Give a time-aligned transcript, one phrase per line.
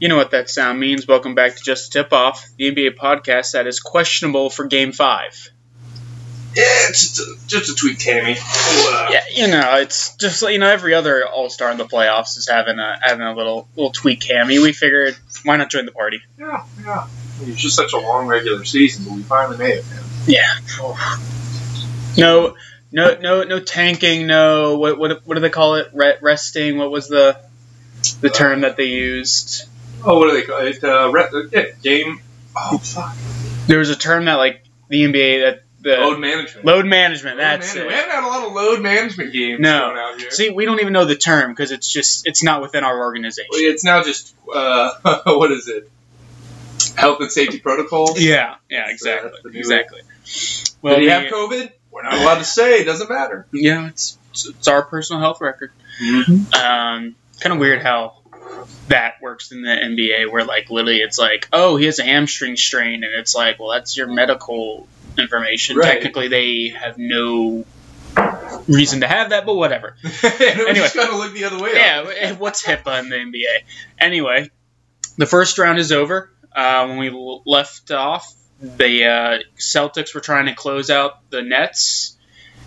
[0.00, 1.06] You know what that sound means.
[1.06, 4.92] Welcome back to Just a Tip Off, the NBA podcast that is questionable for Game
[4.92, 5.50] 5.
[6.56, 8.34] Yeah, it's just a, just a tweet, Tammy.
[8.40, 12.38] Uh, Yeah, you know, it's just you know, every other All Star in the playoffs
[12.38, 14.60] is having a having a little little tweak cammy.
[14.62, 16.22] We figured, why not join the party?
[16.38, 17.06] yeah, yeah.
[17.42, 20.02] It's just such a long regular season, but we finally made it, man.
[20.26, 20.54] Yeah.
[22.16, 22.56] No,
[22.90, 24.26] no, no, no tanking.
[24.26, 25.90] No, what what what do they call it?
[25.92, 26.78] Re- resting.
[26.78, 27.38] What was the
[28.22, 29.66] the term that they used?
[30.04, 30.82] Oh, what do they call it?
[30.82, 32.20] Uh, re- uh, yeah, game.
[32.56, 33.14] Oh, fuck.
[33.66, 36.66] There was a term that like the NBA that the Load management.
[36.66, 37.36] load management.
[37.38, 37.86] Load That's management.
[37.86, 37.88] it.
[37.88, 39.80] We haven't had a lot of load management games No.
[39.80, 40.30] going out here.
[40.30, 43.48] See, we don't even know the term because it's just it's not within our organization.
[43.50, 44.92] Well, it's now just uh,
[45.26, 45.90] what is it?
[46.96, 48.20] Health and safety protocols.
[48.20, 50.00] Yeah, yeah, exactly, new- exactly.
[50.82, 51.72] Well, Well, you we- have COVID?
[51.90, 52.80] We're not allowed to say.
[52.80, 53.46] It doesn't matter.
[53.52, 55.72] yeah, it's it's, it's our personal health record.
[56.02, 56.54] Mm-hmm.
[56.54, 58.18] Um, kind of weird how
[58.90, 62.56] that works in the NBA, where like literally it's like, oh, he has a hamstring
[62.56, 64.86] strain, and it's like, well, that's your medical
[65.18, 65.76] information.
[65.76, 65.94] Right.
[65.94, 67.64] Technically, they have no
[68.68, 69.96] reason to have that, but whatever.
[70.22, 71.72] anyway, just gotta look the other way.
[71.74, 73.62] Yeah, what's HIPAA in the NBA?
[73.98, 74.50] Anyway,
[75.16, 76.30] the first round is over.
[76.54, 77.10] Uh, when we
[77.46, 82.16] left off, the uh, Celtics were trying to close out the Nets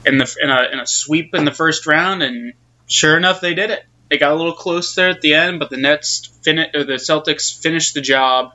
[0.05, 2.53] in the in a, in a sweep in the first round, and
[2.87, 3.85] sure enough, they did it.
[4.09, 6.93] They got a little close there at the end, but the Nets fin- or the
[6.93, 8.53] Celtics finished the job,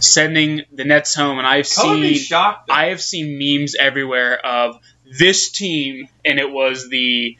[0.00, 1.38] sending the Nets home.
[1.38, 1.66] And I've
[2.00, 2.14] me seen.
[2.70, 4.78] I have seen memes everywhere of
[5.18, 7.36] this team, and it was the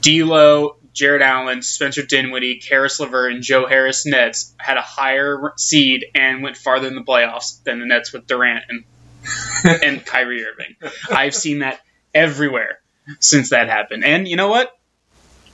[0.00, 6.06] D'Lo, Jarrett Allen, Spencer Dinwiddie, Caris LeVert, and Joe Harris Nets had a higher seed
[6.14, 8.84] and went farther in the playoffs than the Nets with Durant and
[9.84, 10.76] and Kyrie Irving.
[11.10, 11.80] I've seen that
[12.14, 12.80] everywhere
[13.20, 14.77] since that happened, and you know what?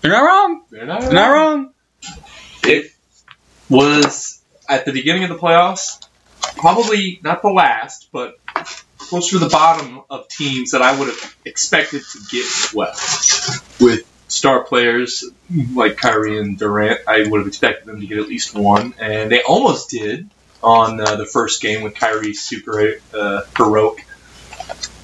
[0.04, 0.64] They're not wrong.
[0.68, 1.70] They're not, They're not wrong.
[2.62, 2.92] It
[3.70, 4.38] was
[4.68, 6.06] at the beginning of the playoffs,
[6.58, 8.38] probably not the last, but
[8.98, 13.00] close to the bottom of teams that I would have expected to get swept.
[13.80, 15.24] With star players
[15.72, 19.32] like Kyrie and Durant, I would have expected them to get at least one, and
[19.32, 20.28] they almost did
[20.62, 24.04] on uh, the first game with Kyrie's super uh, heroic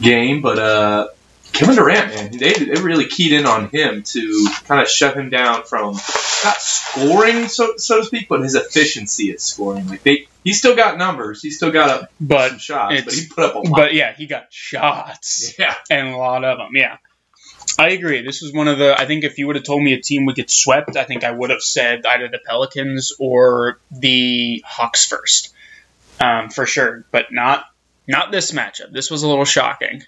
[0.02, 1.08] game, but uh,
[1.52, 5.30] Kevin Durant, man, they, they really keyed in on him to kind of shut him
[5.30, 9.86] down from not scoring, so, so to speak, but his efficiency at scoring.
[9.88, 13.26] Like they, he still got numbers, he still got up But some shots, but he
[13.26, 13.76] put up a lot.
[13.76, 15.54] but yeah, he got shots.
[15.58, 16.70] yeah, and a lot of them.
[16.74, 16.96] Yeah,
[17.78, 18.22] I agree.
[18.22, 18.98] This was one of the.
[18.98, 21.24] I think if you would have told me a team would get swept, I think
[21.24, 25.52] I would have said either the Pelicans or the Hawks first,
[26.20, 27.04] um, for sure.
[27.10, 27.64] But not
[28.08, 28.92] not this matchup.
[28.92, 30.02] This was a little shocking.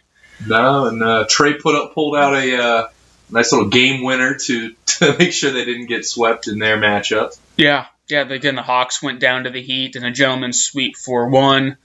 [0.47, 2.89] No, and uh, Trae put up pulled out a uh,
[3.31, 7.39] nice little game winner to to make sure they didn't get swept in their matchup.
[7.57, 8.23] Yeah, yeah.
[8.29, 11.77] Again, the Hawks went down to the Heat in a gentleman's sweep for one.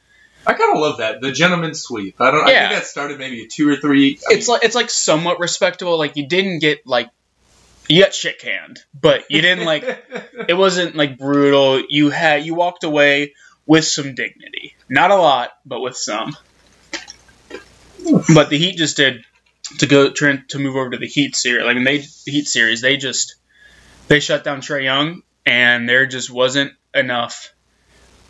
[0.46, 2.22] I kind of love that the gentleman's sweep.
[2.22, 2.48] I don't.
[2.48, 2.70] I Yeah.
[2.70, 4.18] think that started maybe a two or three.
[4.30, 5.98] I It's like it's like somewhat respectable.
[5.98, 7.10] Like you didn't get like
[7.90, 9.84] you got shit canned, but you didn't like
[10.48, 11.84] it wasn't like brutal.
[11.90, 13.34] You had you walked away
[13.66, 14.76] with some dignity.
[14.90, 16.36] Not a lot, but with some.
[18.34, 19.24] But the Heat just did
[19.80, 21.66] to go to move over to the Heat series.
[21.66, 22.82] I mean, they the Heat series.
[22.82, 23.36] They just
[24.08, 27.54] they shut down Trae Young, and there just wasn't enough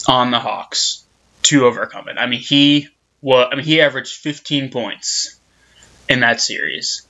[0.07, 1.05] on the Hawks
[1.43, 2.17] to overcome it.
[2.17, 2.87] I mean, he
[3.21, 3.49] was.
[3.51, 5.39] I mean, he averaged 15 points
[6.09, 7.07] in that series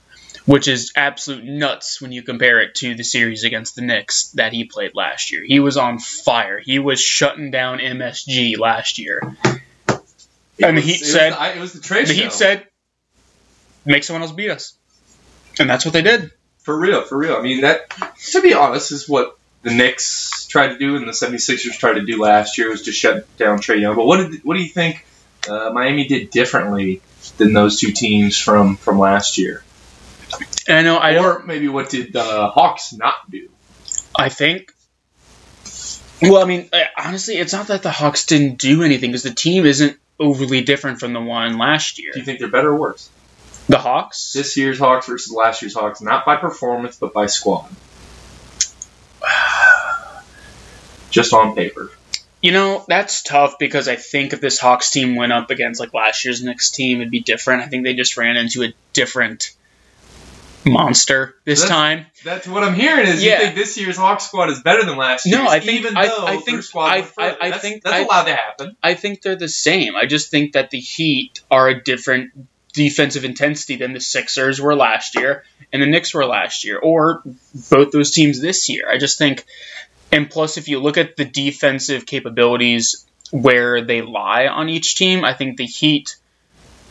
[0.48, 4.54] which is absolute nuts when you compare it to the series against the Knicks that
[4.54, 5.44] he played last year.
[5.46, 6.58] He was on fire.
[6.58, 9.36] He was shutting down MSG last year.
[10.57, 12.23] It And the Heat it was said- the- it was the Trae The show.
[12.23, 12.68] Heat said,
[13.85, 14.73] "Make someone else beat us,"
[15.59, 16.31] and that's what they did.
[16.59, 17.35] For real, for real.
[17.35, 17.90] I mean, that,
[18.31, 22.06] to be honest, is what the Knicks tried to do and the 76ers tried to
[22.06, 23.95] do last year was to shut down Trae Young.
[23.95, 25.06] But what did what do you think
[25.50, 27.01] uh, Miami did differently
[27.38, 29.63] than those two teams from, from last year?
[30.68, 31.24] And I know I don't.
[31.25, 33.50] or maybe what did the Hawks not do?
[34.18, 34.74] I think.
[36.22, 39.65] Well, I mean, honestly, it's not that the Hawks didn't do anything because the team
[39.65, 42.12] isn't overly different from the one last year.
[42.14, 43.10] Do you think they're better or worse?
[43.68, 44.34] The Hawks.
[44.34, 47.69] This year's Hawks versus last year's Hawks, not by performance, but by squad.
[51.12, 51.92] Just on paper.
[52.42, 55.94] You know, that's tough because I think if this Hawks team went up against like
[55.94, 57.63] last year's Knicks team, it'd be different.
[57.63, 59.56] I think they just ran into a different
[60.68, 62.06] monster this That's- time.
[62.24, 63.08] That's what I'm hearing.
[63.08, 63.34] Is Yeah.
[63.34, 65.38] you think this year's Hawks squad is better than last year's?
[65.40, 67.96] No, I think- even I- though I think- squad I- I- I that's, think- that's
[67.96, 68.75] I- allowed to happen.
[68.84, 69.96] I think they're the same.
[69.96, 72.31] I just think that the Heat are a different
[72.74, 75.44] defensive intensity than the Sixers were last year
[75.74, 77.24] and the Knicks were last year, or
[77.72, 78.88] both those teams this year.
[78.90, 79.46] I just think
[80.10, 85.25] And plus, if you look at the defensive capabilities where they lie on each team,
[85.25, 86.16] I think the Heat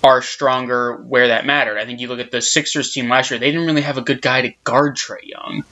[0.06, 1.78] are stronger where that mattered.
[1.78, 4.02] I think you look at the Sixers team last year; they didn't really have a
[4.02, 5.64] good guy to guard Trae Young.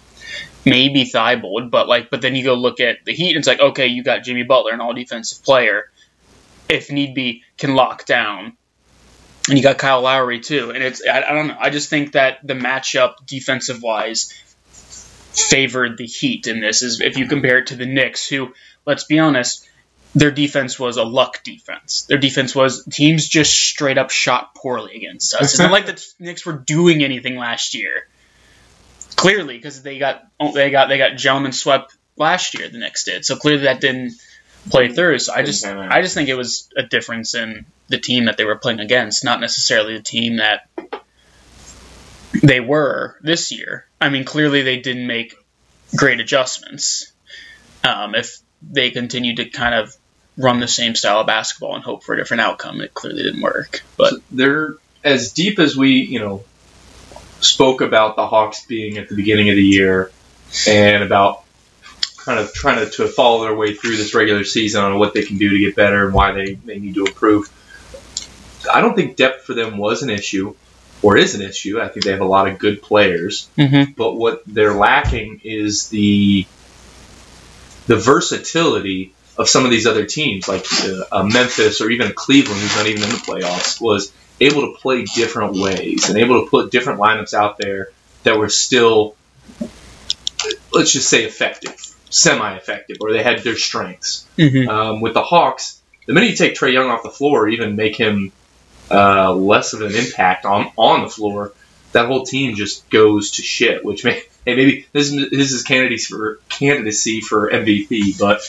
[0.67, 3.61] Maybe Thybulle, but like, but then you go look at the Heat, and it's like,
[3.61, 5.91] okay, you got Jimmy Butler, an all-defensive player,
[6.71, 8.57] if need be, can lock down,
[9.49, 10.71] and you got Kyle Lowry too.
[10.71, 14.33] And it's, I, I don't know, I just think that the matchup defensive-wise
[14.71, 16.83] favored the Heat in this.
[16.83, 18.55] Is if you compare it to the Knicks, who,
[18.87, 19.69] let's be honest,
[20.15, 22.03] their defense was a luck defense.
[22.03, 25.43] Their defense was teams just straight up shot poorly against us.
[25.43, 28.07] It's not like the Knicks were doing anything last year.
[29.17, 30.25] Clearly, because they got
[30.55, 32.69] they got they got gentlemen swept last year.
[32.69, 34.15] The Knicks did so clearly that didn't
[34.71, 35.19] play through.
[35.19, 38.45] So I just I just think it was a difference in the team that they
[38.45, 40.69] were playing against, not necessarily the team that
[42.43, 43.87] they were this year.
[44.01, 45.35] I mean, clearly they didn't make
[45.97, 47.13] great adjustments.
[47.83, 49.95] Um, if they continued to kind of
[50.37, 52.81] run the same style of basketball and hope for a different outcome.
[52.81, 53.83] It clearly didn't work.
[53.97, 56.45] But So they're as deep as we, you know,
[57.41, 60.11] spoke about the Hawks being at the beginning of the year
[60.67, 61.45] and about
[62.19, 65.23] kind of trying to, to follow their way through this regular season on what they
[65.23, 67.49] can do to get better and why they, they need to improve.
[68.73, 70.55] I don't think depth for them was an issue
[71.03, 71.81] or is an issue.
[71.81, 73.49] I think they have a lot of good players.
[73.59, 73.95] Mhm.
[73.95, 76.47] But what they're lacking is the
[77.87, 82.61] the versatility of some of these other teams, like uh, uh, Memphis or even Cleveland,
[82.61, 86.51] who's not even in the playoffs, was able to play different ways and able to
[86.51, 87.91] put different lineups out there
[88.25, 89.17] that were still,
[90.73, 91.75] let's just say, effective,
[92.11, 94.27] semi-effective, or they had their strengths.
[94.39, 94.69] Mhm.
[94.69, 97.77] Um, with the Hawks, the minute you take Trae Young off the floor, or even
[97.77, 98.33] make him
[98.91, 101.53] uh, less of an impact on on the floor,
[101.93, 103.85] that whole team just goes to shit.
[103.85, 108.41] Which may hey, maybe this is this is candidacy for candidacy for MVP, but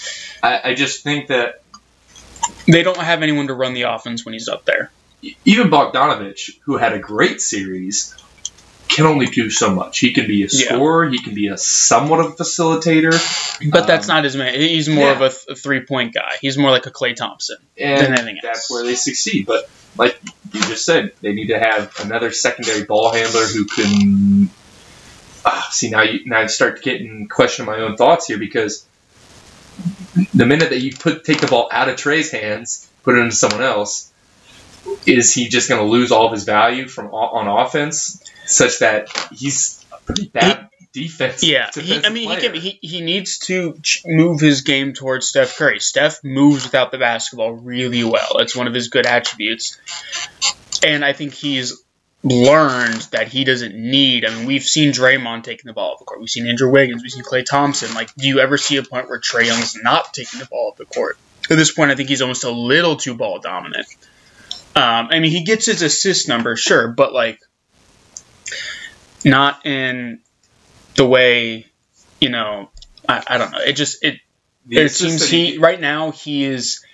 [0.43, 1.61] I, I just think that
[2.67, 4.91] they don't have anyone to run the offense when he's up there.
[5.45, 8.15] even Bogdanovic, who had a great series,
[8.87, 9.97] can only do so much.
[9.99, 10.65] He can be a Yeah.
[10.75, 13.11] scorer, he can be a somewhat of a facilitator,
[13.71, 14.53] But that's Um, not his man.
[14.53, 15.11] He's more yeah.
[15.13, 16.33] of a, th- a three point guy.
[16.41, 17.57] He's more like a Klay Thompson.
[17.77, 19.45] and Than anything that's where they succeed.
[19.47, 19.67] But
[19.97, 20.19] like
[20.53, 24.34] you just said, they need to have another secondary ball handler who can.
[25.45, 28.85] Ah, see now, you now I start getting questioning my own thoughts here because
[30.33, 33.35] the minute that you put take the ball out of Trae's hands, put it into
[33.35, 34.11] someone else,
[35.05, 39.09] is he just going to lose all of his value from on offense, such that
[39.31, 41.43] he's a pretty bad defense.
[41.43, 45.27] Yeah, he, I mean, he, can, he he needs to ch- move his game towards
[45.27, 45.79] Steph Curry.
[45.79, 48.37] Steph moves without the basketball really well.
[48.39, 49.77] It's one of his good attributes,
[50.83, 51.83] and I think he's
[52.25, 54.25] learned that he doesn't need.
[54.25, 56.19] I mean, we've seen Draymond taking the ball off the court.
[56.19, 57.03] We've seen Andrew Wiggins.
[57.03, 57.93] We've seen Klay Thompson.
[57.93, 60.77] Like, do you ever see a point where Trae Young's not taking the ball off
[60.77, 61.17] the court?
[61.49, 63.85] At this point, I think he's almost a little too ball dominant.
[64.75, 67.39] Um, I mean, he gets his assist number, sure, but like,
[69.23, 70.19] not in
[70.95, 71.67] the way,
[72.19, 72.69] you know,
[73.07, 73.59] I, I don't know.
[73.59, 74.19] It just it
[74.65, 76.84] The it seems that he right now he is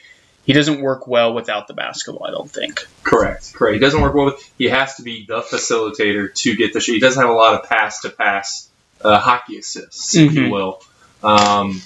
[0.45, 2.25] he doesn't work well without the basketball.
[2.27, 2.87] I don't think.
[3.03, 3.53] Correct.
[3.53, 3.73] Correct.
[3.75, 4.51] He doesn't work well with.
[4.57, 6.93] He has to be the facilitator to get the shot.
[6.93, 8.67] He doesn't have a lot of pass to pass
[9.03, 10.51] hockey assists, if you Mhm.
[10.51, 10.81] will.
[11.23, 11.81] Um,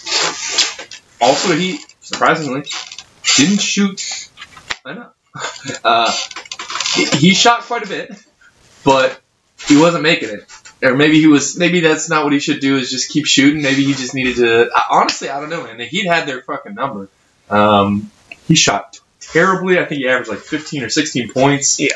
[1.21, 2.63] also, he surprisingly
[3.37, 4.29] didn't shoot
[4.85, 5.11] enough.
[5.83, 6.11] Uh,
[6.93, 8.09] he, he shot quite a bit,
[8.85, 9.19] but
[9.67, 10.45] he wasn't making it.
[10.81, 11.57] Or maybe he was.
[11.57, 12.77] Maybe that's not what he should do.
[12.77, 13.61] Is just keep shooting.
[13.61, 14.69] Maybe he just needed to.
[14.89, 15.79] Honestly, I don't know, man.
[15.79, 17.09] He'd had their fucking number.
[17.49, 18.11] Um,
[18.47, 19.79] he shot terribly.
[19.79, 21.79] I think he averaged like 15 or 16 points.
[21.79, 21.89] Yeah.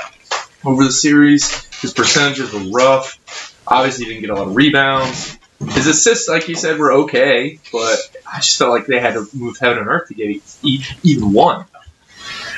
[0.65, 3.55] Over the series, his percentages were rough.
[3.65, 5.37] Obviously, he didn't get a lot of rebounds.
[5.59, 9.27] His assists, like you said, were okay, but I just felt like they had to
[9.33, 10.41] move heaven and earth to get
[11.03, 11.65] even one.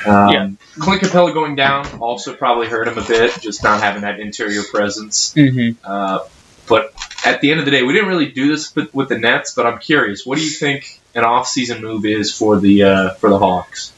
[0.06, 0.50] Um, Yeah.
[0.78, 4.62] Clint Capela going down also probably hurt him a bit, just not having that interior
[4.62, 5.34] presence.
[5.34, 5.78] Mm-hmm.
[5.84, 6.20] Uh,
[6.68, 6.92] but
[7.24, 9.54] at the end of the day, we didn't really do this with, with the Nets.
[9.54, 13.30] But I'm curious, what do you think an off-season move is for the uh, for
[13.30, 13.92] the Hawks?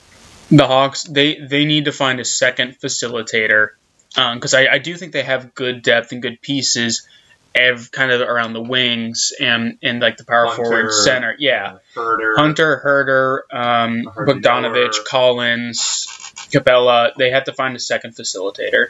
[0.50, 3.70] The Hawks they they need to find a second facilitator
[4.14, 7.06] because I, I do think they have good depth and good pieces.
[7.54, 11.74] Ev, kind of around the wings and and like the power Hunter, forward center, yeah.
[11.74, 16.08] Uh, Huerter, Hunter, Huerter, um, Bogdanovic, Collins,
[16.50, 17.12] Capela.
[17.16, 18.88] They have to find a second facilitator.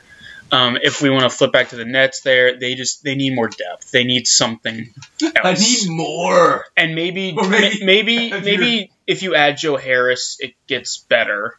[0.52, 3.34] Um, if we want to flip back to the Nets, there they just they need
[3.34, 3.90] more depth.
[3.90, 5.32] They need something else.
[5.44, 6.64] I need more.
[6.76, 11.58] and maybe Or maybe- maybe maybe, if you add Joe Harris, it gets better.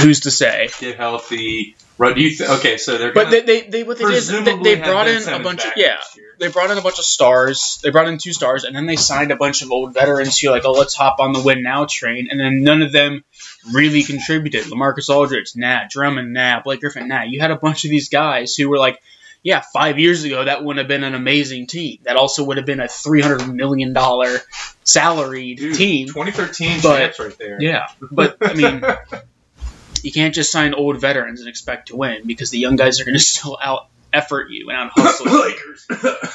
[0.00, 0.68] Who's to say?
[0.80, 1.76] Get healthy.
[1.96, 2.14] Run.
[2.14, 2.76] Do you th- okay?
[2.76, 5.16] So they're But gonna they, they, they what they did is they, they brought in
[5.16, 6.15] a Simmons bunch of yeah next year.
[6.38, 7.78] They brought in a bunch of stars.
[7.82, 10.48] They brought in two stars, and then they signed a bunch of old veterans who
[10.48, 12.28] are like, oh, let's hop on the win now train.
[12.30, 13.24] And then none of them
[13.72, 14.64] really contributed.
[14.64, 15.82] Lamarcus Aldridge, nah.
[15.90, 16.60] Drummond, nah.
[16.62, 17.22] Blake Griffin, nah.
[17.22, 19.00] You had a bunch of these guys who were like,
[19.42, 21.98] yeah, five years ago that would have been an amazing team.
[22.02, 24.38] That also would have been a three hundred million dollar
[24.82, 26.08] salaried Dude, team.
[26.08, 27.62] 2013 But- champs right there.
[27.62, 28.82] Yeah, but I mean,
[30.02, 33.04] you can't just sign old veterans and expect to win because the young guys are
[33.04, 35.26] going to still out effort you and out hustle.
[35.26, 35.44] you.
[35.44, 35.86] Lakers.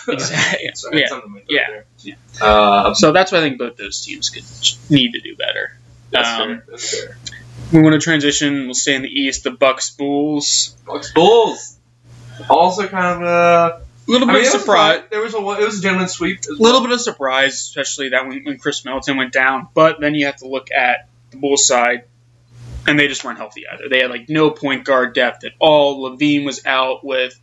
[0.07, 0.69] Exactly.
[0.73, 1.03] Sorry,
[1.49, 1.81] Yeah.
[1.99, 2.15] Yeah.
[2.41, 2.83] Yeah.
[2.85, 4.43] Um, So that's why I think both those teams could
[4.89, 5.77] need to do better.
[6.11, 6.65] that's Um, fair.
[6.69, 7.17] That's fair.
[7.73, 8.65] We want to transition.
[8.65, 9.43] We'll stay in the East.
[9.43, 10.75] The Bucks Bulls.
[10.85, 11.77] Bucks Bulls.
[12.49, 15.03] Also kind of uh, A little I bit mean, of surprise.
[15.11, 16.39] There was a it was a gentleman's sweep.
[16.45, 16.71] A well.
[16.73, 19.67] little bit of surprise, especially that when, when Khris Middleton went down.
[19.73, 22.03] But then you have to look at the Bulls side,
[22.87, 23.89] and they just weren't healthy either.
[23.89, 26.09] They had like no point guard depth at all.
[26.09, 27.39] LaVine was out with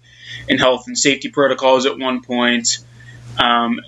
[0.48, 2.78] in health and safety protocols at one point.
[3.38, 3.80] Um,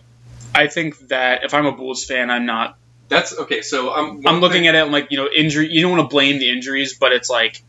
[0.54, 2.76] I think that if I'm a Bulls fan, I'm not.
[3.08, 3.62] That's okay.
[3.62, 5.68] So I'm I'm looking at it like you know injury.
[5.70, 7.62] You don't want to blame the injuries, but it's like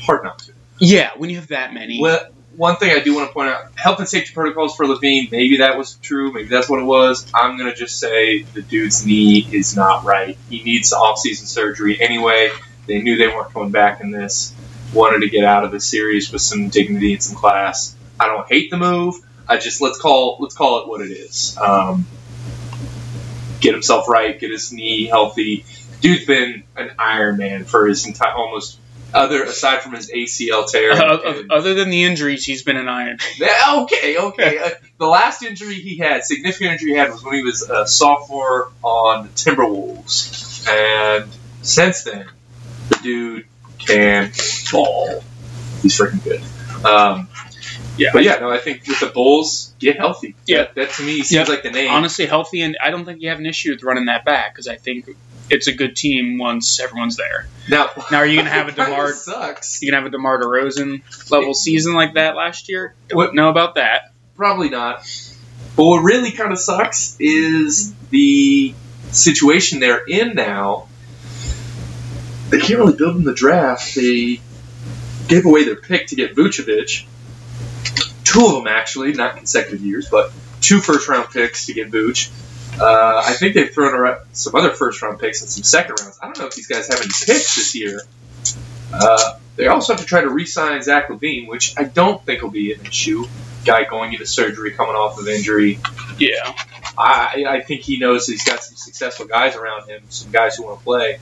[0.00, 0.52] hard not to.
[0.78, 2.00] yeah, when you have that many.
[2.00, 2.20] Well,
[2.56, 5.30] one thing I do want to point out: health and safety protocols for LaVine.
[5.30, 6.32] Maybe that was true.
[6.32, 7.24] Maybe that's what it was.
[7.32, 10.36] I'm gonna just say the dude's knee is not right.
[10.50, 12.50] He needs off-season surgery anyway.
[12.86, 14.54] They knew they weren't coming back in this.
[14.92, 17.96] Wanted to get out of the series with some dignity and some class.
[18.20, 19.16] I don't hate the move.
[19.48, 21.56] I just let's call let's call it what it is.
[21.58, 22.06] Um,
[23.60, 24.38] get himself right.
[24.38, 25.64] Get his knee healthy.
[26.00, 28.78] Dude's been an Iron Man for his entire almost
[29.14, 30.92] other aside from his ACL tear.
[30.92, 33.18] Uh, and- other than the injuries, he's been an iron.
[33.68, 34.58] okay, okay.
[34.58, 37.86] Uh, the last injury he had, significant injury he had, was when he was a
[37.86, 41.30] sophomore on the Timberwolves, and
[41.62, 42.26] since then,
[42.92, 43.46] the dude
[43.78, 44.30] can
[44.70, 45.22] ball.
[45.82, 46.40] He's freaking good.
[46.84, 47.28] Um,
[47.96, 48.10] Yeah.
[48.12, 50.34] but yeah, no, I think with the Bulls, get healthy.
[50.46, 50.58] Yeah.
[50.64, 51.44] that, that to me seems Yeah.
[51.54, 51.90] like the name.
[51.90, 54.68] honestly healthy, and I don't think you have an issue with running that back because
[54.68, 55.08] I think
[55.50, 57.46] it's a good team once everyone's there.
[57.68, 59.82] now, Now, are you gonna have a DeMar- Sucks.
[59.82, 62.94] You can have a DeMar DeRozan level season like that last year.
[63.12, 64.12] What- Don't know about that.
[64.36, 65.04] Probably not.
[65.76, 68.74] But what really kind of sucks is the
[69.10, 70.88] situation they're in now.
[72.52, 73.94] They can't really build in the draft.
[73.94, 74.38] They
[75.26, 77.06] gave away their pick to get Vucevic.
[78.24, 80.30] Two of them, actually, not consecutive years, but
[80.60, 82.30] two first round picks to get Vuce.
[82.78, 86.18] Uh, I think they've thrown around some other first round picks and some second rounds.
[86.22, 88.02] I don't know if these guys have any picks this year.
[88.92, 92.42] Uh, they also have to try to re sign Zach LaVine, which I don't think
[92.42, 93.24] will be an issue
[93.64, 95.78] guy going into surgery, coming off of injury.
[96.18, 96.54] Yeah,
[96.98, 100.64] I, I think he knows he's got some successful guys around him, some guys who
[100.64, 101.18] want to play.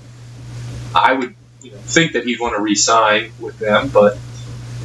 [0.95, 4.19] I would you know, think that he'd want to re-sign with them, but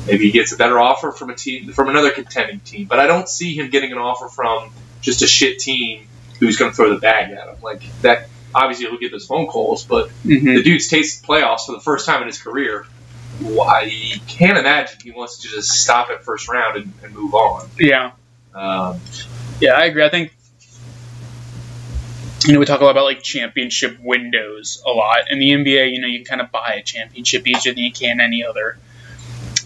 [0.08, 2.88] maybe he gets a better offer from a team, from another contending team.
[2.88, 4.72] But I don't see him getting an offer from
[5.02, 6.08] just a shit team
[6.40, 8.30] who's going to throw the bag at him like that.
[8.54, 12.06] Obviously, he'll get those phone calls, but hmm the dude's tasted playoffs for the first
[12.06, 12.86] time in his career.
[13.44, 17.68] I can't imagine he wants to just stop at first round and, and move on.
[17.78, 18.12] yeah,
[18.54, 19.02] Um,
[19.60, 19.74] yeah.
[19.74, 20.06] I agree.
[20.06, 20.34] I think
[22.46, 25.92] you know we talk a lot about like championship windows a lot in the NBA.
[25.92, 28.78] You know, you can kind of buy a championship easier than you can any other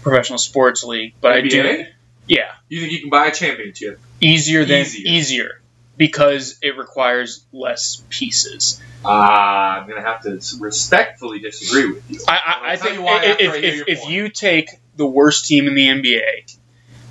[0.02, 1.14] professional sports league.
[1.20, 1.88] But I do, NBA?
[2.26, 2.52] yeah.
[2.68, 4.00] You think you can buy a championship?
[4.20, 5.12] easier than Easier.
[5.12, 5.60] easier,
[5.96, 8.80] because it requires less pieces.
[9.04, 12.20] Uh, I'm gonna have to respectfully disagree with you.
[12.28, 15.74] I, I, I think you if, if, if, if you take the worst team in
[15.74, 16.56] the NBA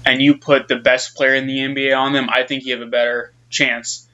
[0.06, 2.88] and you put the best player in the NBA on them, I think you have
[2.88, 4.08] a better chance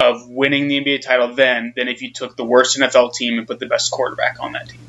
[0.00, 3.46] of winning the NBA title then than if you took the worst NFL team and
[3.46, 4.80] put the best quarterback on that team.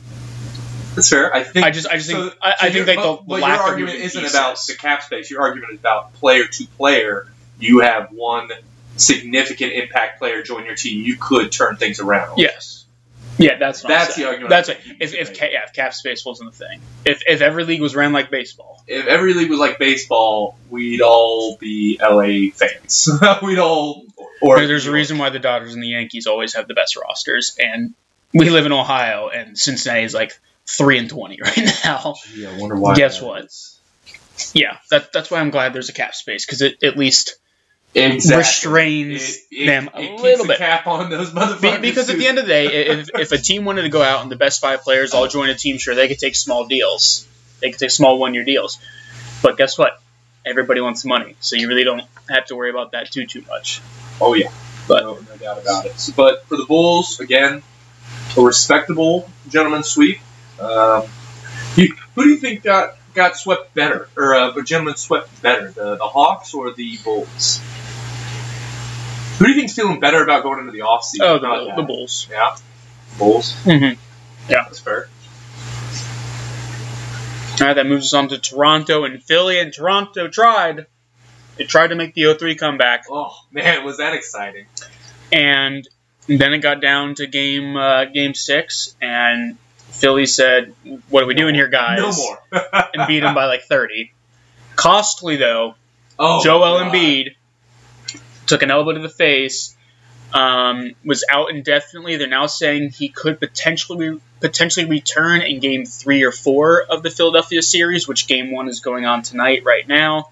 [0.96, 1.34] That's fair.
[1.34, 1.66] I think.
[1.66, 3.94] I just I just so- think I, I think that the, but lack your argument
[3.94, 5.30] moving isn't pieces- about the cap space.
[5.32, 7.28] Your argument is about player to player.
[7.60, 8.50] You have one
[8.98, 11.04] significant impact player join your team.
[11.04, 12.38] You could turn things around.
[12.38, 12.86] Yes.
[13.38, 14.80] Yeah, that's That's the argument That's it.
[15.00, 17.96] If if ca- yeah, if cap space wasn't a thing, if if every league was
[17.96, 23.10] ran like baseball, If every league was like baseball, we'd all be LA fans.
[23.42, 24.04] we'd all.
[24.42, 26.96] Or There- There's a reason why the Dodgers and the Yankees always have the best
[26.98, 27.94] rosters, and
[28.34, 32.16] we live in Ohio, and Cincinnati is like three and twenty right now.
[32.34, 32.96] Gee, I wonder why.
[32.96, 33.46] Guess that what?
[33.46, 33.80] is.
[34.54, 37.36] Yeah, that, that's why I'm glad there's a cap space because it at least
[37.96, 38.38] Exactly.
[38.38, 40.58] restrains It- it- them a it little the bit.
[40.60, 41.82] cap on those Be- motherfuckers.
[41.82, 44.22] because at the end of the day, if, if a team wanted to go out
[44.22, 47.28] and the best five players all join a team, sure they could take small deals,
[47.62, 48.78] they could take small one year deals,
[49.42, 50.00] but guess what?
[50.46, 53.82] Everybody wants money, so you really don't have to worry about that too too much.
[54.22, 54.52] Oh yeah,
[54.88, 56.10] But- no, no doubt about it.
[56.16, 57.64] But for the Bulls, again,
[58.38, 60.20] a respectable gentleman sweep.
[60.60, 61.04] Um,
[61.76, 65.72] You, who do you think got got swept better, or uh, or gentlemen swept better,
[65.72, 67.62] the the Hawks or the Bulls?
[69.38, 71.22] Who do you think's feeling better about going into the offseason?
[71.22, 72.28] Oh, the, the Bulls.
[72.30, 72.58] Yeah,
[73.18, 73.54] Bulls.
[73.64, 73.98] Mm-hmm.
[74.52, 75.08] Yeah, that's fair.
[77.62, 79.60] All right, that moves us on to Toronto and Philly.
[79.60, 80.88] And Toronto tried.
[81.60, 84.66] It tried to make the 0-3 comeback, Oh man, was that exciting!
[85.32, 85.88] and
[86.28, 89.58] then it got down to game uh, game six, and
[89.92, 90.74] Philly said,
[91.10, 92.64] "What are we doing here, guys?" No more.
[92.94, 94.12] and beat them by like 30.
[94.76, 95.76] Costly though.
[96.18, 96.94] oh, Joel God.
[96.94, 97.36] Embiid
[98.48, 99.76] took an elbow to the face.
[100.32, 102.18] Um, was out indefinitely.
[102.18, 107.10] They're now saying he could potentially potentially return in Game Three or Four of the
[107.10, 110.30] Philadelphia series, which Game One is going on tonight, right now.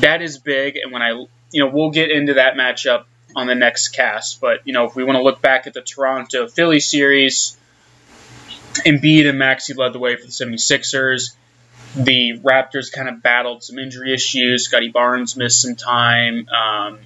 [0.00, 1.10] That is big, and when I,
[1.52, 3.04] you know, we'll get into that matchup
[3.36, 4.40] on the next cast.
[4.40, 7.56] But you know, if we want to look back at the Toronto Philly series,
[8.86, 11.34] Embiid and Maxey led the way for the 76ers.
[11.96, 14.64] The Raptors kind of battled some injury issues.
[14.64, 16.46] Scottie Barnes missed some time.
[16.48, 16.98] Um,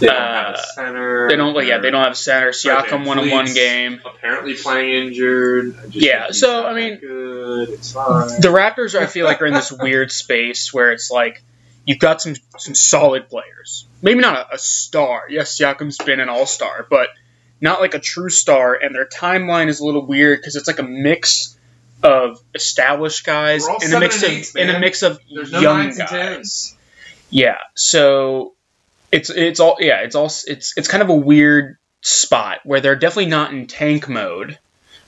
[0.00, 1.28] They don't have a Uh, center.
[1.28, 2.50] they don't, yeah, they don't have center.
[2.50, 4.00] Siakam won in one game.
[4.04, 5.76] Apparently playing injured.
[5.90, 7.68] Yeah, so, I mean- good.
[7.70, 8.40] It's fine.
[8.40, 11.42] The Raptors, I feel like, are in this weird space where it's like
[11.84, 13.86] you've got some some solid players.
[14.02, 15.24] Maybe not a, a star.
[15.28, 17.08] Yes, Siakam's been an all star, but
[17.60, 18.74] not like a true star.
[18.74, 21.56] And their timeline is a little weird because it's like a mix
[22.02, 25.88] of established guys and a mix and of eights, and a mix of There's young
[25.90, 26.74] and guys.
[27.28, 28.54] Yeah, so
[29.12, 32.96] it's it's all yeah it's all it's it's kind of a weird spot where they're
[32.96, 34.58] definitely not in tank mode.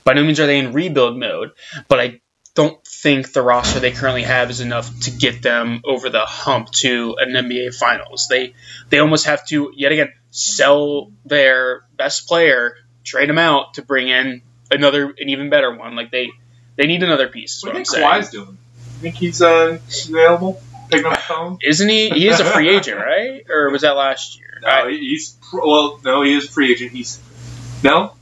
[0.03, 1.51] By no means are they in rebuild mode,
[1.87, 2.21] but I
[2.55, 6.69] don't think the roster they currently have is enough to get them over the hump
[6.71, 8.27] to an NBA Finals.
[8.27, 8.53] They
[8.89, 14.09] they almost have to yet again sell their best player, trade him out to bring
[14.09, 15.95] in another an even better one.
[15.95, 16.29] Like they
[16.75, 17.57] they need another piece.
[17.57, 18.21] Is What what do you I'm think saying.
[18.21, 18.57] Kawhi's doing?
[18.99, 19.79] Think he's uh,
[20.09, 20.61] available?
[20.93, 21.57] Picking up the phone?
[21.63, 22.09] Isn't he?
[22.09, 23.43] He is a free agent, right?
[23.49, 24.59] Or was that last year?
[24.61, 25.99] No, he- he's well.
[26.03, 26.91] No, he is a free agent.
[26.91, 27.19] He's
[27.83, 28.13] no,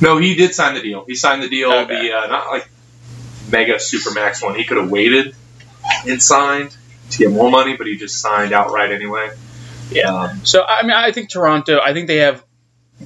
[0.00, 0.18] no.
[0.18, 1.04] He did sign the deal.
[1.06, 1.72] He signed the deal.
[1.72, 2.08] Okay.
[2.08, 2.68] The uh, not like
[3.50, 4.54] mega super max one.
[4.56, 5.34] He could have waited
[6.06, 6.76] and signed
[7.10, 9.30] to get more money, but he just signed outright anyway.
[9.90, 10.12] Yeah.
[10.14, 11.80] Um, So I mean, I think Toronto.
[11.82, 12.44] I think they have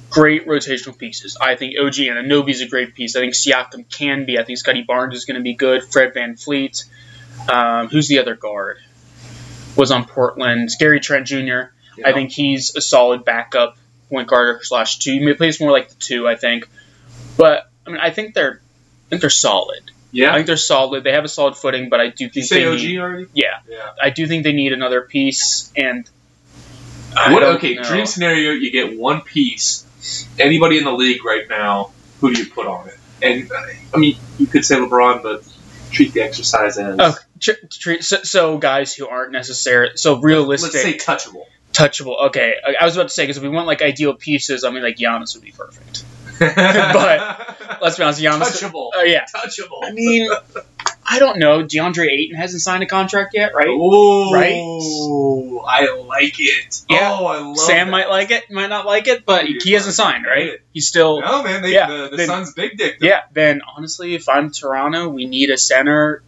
[0.09, 1.37] great rotational pieces.
[1.39, 3.15] I think OG and is a great piece.
[3.15, 4.37] I think Siakam can be.
[4.37, 5.83] I think Scottie Barnes is going to be good.
[5.85, 6.83] Fred VanVleet.
[7.49, 8.77] Um, who's the other guard?
[9.75, 10.69] Was on Portland.
[10.79, 11.35] Gary Trent Jr.
[11.37, 11.69] you
[12.05, 13.77] I think he's a solid backup
[14.09, 15.11] point guard slash two.
[15.13, 16.69] He plays more like the two, I think.
[17.37, 19.91] But I mean, I think they're I think they're solid.
[20.11, 21.03] Yeah, I think they're solid.
[21.03, 22.99] They have a solid footing, but I do think say they OG need.
[22.99, 23.27] already?
[23.33, 23.91] Yeah, Yeah.
[24.01, 25.71] I do think they need another piece.
[25.75, 26.09] And
[27.13, 27.43] What?
[27.43, 27.73] Okay.
[27.75, 27.83] know.
[27.83, 29.85] Dream scenario: you get one piece.
[30.39, 31.91] Anybody in the league right now?
[32.21, 32.97] Who do you put on it?
[33.21, 33.51] And
[33.93, 35.43] I mean, you could say LeBron, but
[35.91, 40.97] treat the exercise as tr- so, so guys who aren't necessarily so realistic, let's say
[40.97, 41.43] touchable.
[41.73, 42.27] touchable.
[42.27, 44.83] Okay, I, was about to say because if we want like ideal pieces, I mean
[44.83, 46.03] like Giannis would be perfect.
[46.39, 48.41] but Let's be honest, Giannis.
[48.61, 48.89] touchable.
[48.93, 49.79] Oh yeah, touchable.
[49.83, 50.29] I mean,
[51.05, 51.63] I don't know.
[51.63, 53.67] DeAndre Ayton hasn't signed a contract yet, right?
[53.69, 54.53] Oh, Right?
[55.67, 56.83] I like it.
[56.89, 57.15] Yeah.
[57.19, 57.91] Oh, I love Sam that.
[57.91, 60.59] might like it, might not like it, but Dude, he hasn't signed, right?
[60.73, 61.21] He's still.
[61.21, 61.61] No, man.
[61.61, 62.97] They, Yeah, the the then- Suns big dick.
[63.01, 66.21] Yeah, then honestly, if I'm Toronto, we need a center.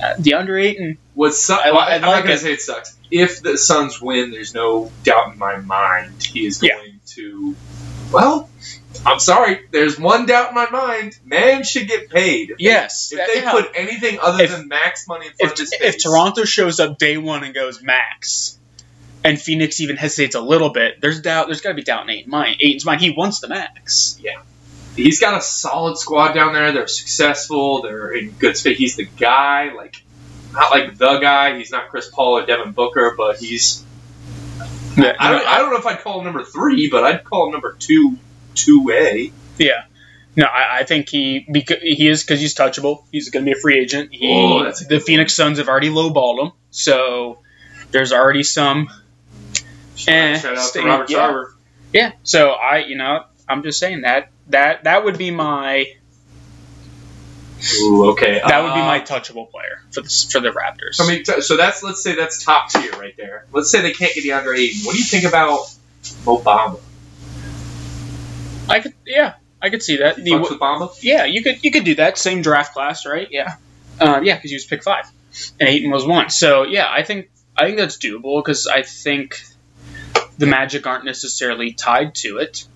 [0.00, 0.98] Uh, DeAndre Ayton.
[1.14, 2.38] What su- I I I'm like not gonna it.
[2.38, 2.96] say it sucks.
[3.10, 6.76] If the Suns win, there's no doubt in my mind he is Yeah.
[6.76, 7.54] going to.
[8.10, 8.48] Well,
[9.06, 9.60] I'm sorry.
[9.70, 11.18] There's one doubt in my mind.
[11.24, 12.50] Man should get paid.
[12.50, 13.12] If they- Yes.
[13.12, 13.50] If they yeah.
[13.50, 16.80] put anything other If- than max money in front if, of his if Toronto shows
[16.80, 18.58] up day one and goes max,
[19.24, 21.46] and Phoenix even hesitates a little bit, there's doubt.
[21.46, 22.56] There's got to be doubt in Ayton's mind.
[22.60, 23.00] Ayton's mind.
[23.00, 24.18] He wants the max.
[24.96, 26.72] He's got a solid squad down there.
[26.72, 27.82] They're successful.
[27.82, 28.78] They're in good space.
[28.78, 30.02] He's the guy, like
[30.52, 31.56] not like the guy.
[31.58, 33.84] He's not Chris Paul or Devin Booker, but he's.
[34.96, 37.46] Yeah, I don't, I don't know if I'd call him number three, but I'd call
[37.46, 38.18] him number two,
[38.54, 39.32] two A.
[39.58, 39.84] yeah.
[40.34, 43.04] No, I, I think he because he is because he's touchable.
[43.12, 44.14] He's going to be a free agent.
[44.14, 47.40] He, Oh, that's the good Phoenix Suns have already lowballed him, so
[47.90, 48.88] there's already some.
[50.08, 51.18] Eh, Shout out to Robert yeah.
[51.18, 51.44] Sarver.
[51.92, 52.12] Yeah.
[52.22, 55.86] So I, you know, I'm just saying that that that would be my
[57.80, 58.40] Ooh, okay.
[58.44, 61.00] that would be Uh, my touchable player for the for the Raptors.
[61.00, 63.46] I mean, so that's let's say that's top tier right there.
[63.52, 64.80] Let's say they can't get DeAndre Ayton.
[64.84, 65.60] What do you think about
[66.26, 66.80] Mo Bamba?
[68.68, 70.16] I could, yeah, I could see that.
[70.16, 70.96] The- Bamba?
[71.02, 72.18] yeah, you could you could do that.
[72.18, 73.28] Same draft class, right?
[73.30, 73.54] Yeah,
[74.00, 75.04] uh, yeah, because he was pick five,
[75.60, 76.30] and Ayton was one.
[76.30, 79.40] So yeah, I think I think that's doable because I think
[80.36, 82.66] the Magic aren't necessarily tied to it.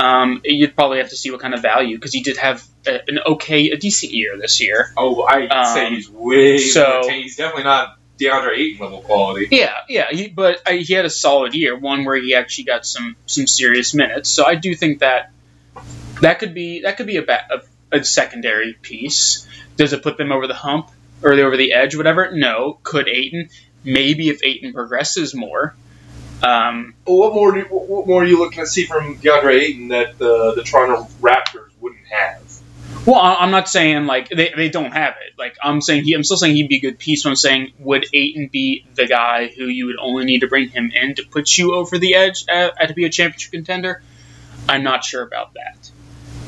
[0.00, 3.00] Um, you'd probably have to see what kind of value because he did have a,
[3.08, 4.92] an okay, a decent year this year.
[4.96, 9.48] Oh, I Um, say he's way so- He's definitely not DeAndre Ayton level quality.
[9.50, 12.86] Yeah, yeah, he, but I, he had a solid year, one where he actually got
[12.86, 14.28] some some serious minutes.
[14.28, 15.30] So I do think that
[16.20, 17.46] that could be that could be a, ba-
[17.92, 19.46] a, a secondary piece.
[19.76, 20.90] Does it put them over the hump
[21.22, 22.30] or over the edge, whatever?
[22.32, 22.78] No.
[22.82, 23.48] Could Ayton?
[23.84, 25.74] Maybe if Ayton progresses more.
[26.42, 27.52] Um, what more?
[27.52, 31.08] Do, what more are you looking to see from DeAndre Ayton that the the Toronto
[31.20, 32.42] Raptors wouldn't have?
[33.06, 35.38] well, I'm not saying like they, they don't have it.
[35.38, 37.24] Like I'm saying he, I'm still saying he'd be a good piece.
[37.24, 40.68] But I'm saying would Ayton be the guy who you would only need to bring
[40.68, 44.02] him in to put you over the edge at, at to be a championship contender?
[44.68, 45.90] I'm not sure about that.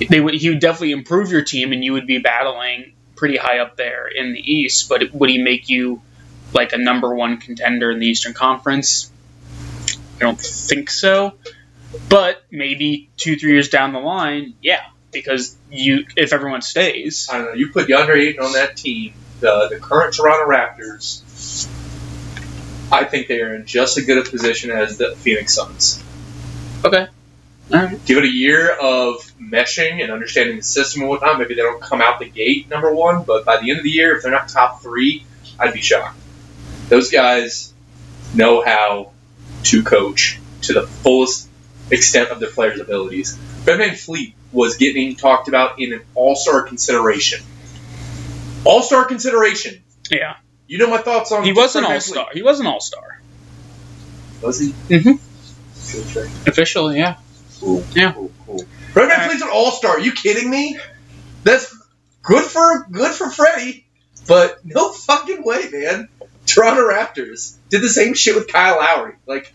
[0.09, 3.59] They would he would definitely improve your team, and you would be battling pretty high
[3.59, 4.89] up there in the East.
[4.89, 6.03] But would he make you
[6.53, 9.11] like a number one contender in the Eastern Conference?
[10.17, 11.35] I don't think so.
[12.09, 14.81] But maybe two, three years down the line, yeah,
[15.13, 17.55] because you if everyone stays, I don't know.
[17.55, 21.69] You put DeAndre Ayton on that team, the the current Toronto Raptors.
[22.93, 26.03] I think they are in just as good a position as the Phoenix Suns.
[26.85, 27.07] okay,
[27.73, 31.39] all right, Give it a year of meshing and understanding the system and whatnot.
[31.39, 33.91] Maybe they don't come out the gate number one, but by the end of the
[33.91, 35.25] year, if they're not top three,
[35.59, 36.19] I'd be shocked.
[36.89, 37.73] Those guys
[38.35, 39.13] know how
[39.65, 41.49] to coach to the fullest
[41.91, 43.37] extent of their players' abilities.
[43.65, 47.41] Fred VanVleet was getting talked about in an All Star consideration.
[48.65, 49.83] All Star consideration.
[50.11, 52.29] yeah, You know my thoughts on he was an all star.
[52.33, 53.21] He was an all star
[54.43, 54.71] Was he?
[54.89, 56.49] Mm-hmm.
[56.49, 56.99] Officially.
[56.99, 57.17] Yeah,
[57.61, 57.85] Cool.
[57.93, 58.13] Yeah.
[58.13, 58.31] Cool.
[58.47, 58.61] Cool.
[58.93, 59.93] Fred VanVleet's an All Star.
[59.93, 60.79] Are you kidding me?
[61.43, 61.77] That's
[62.23, 63.87] good for good for Freddie,
[64.27, 66.09] but no fucking way, man.
[66.47, 69.15] Toronto Raptors did the same shit with Kyle Lowry.
[69.27, 69.53] Like,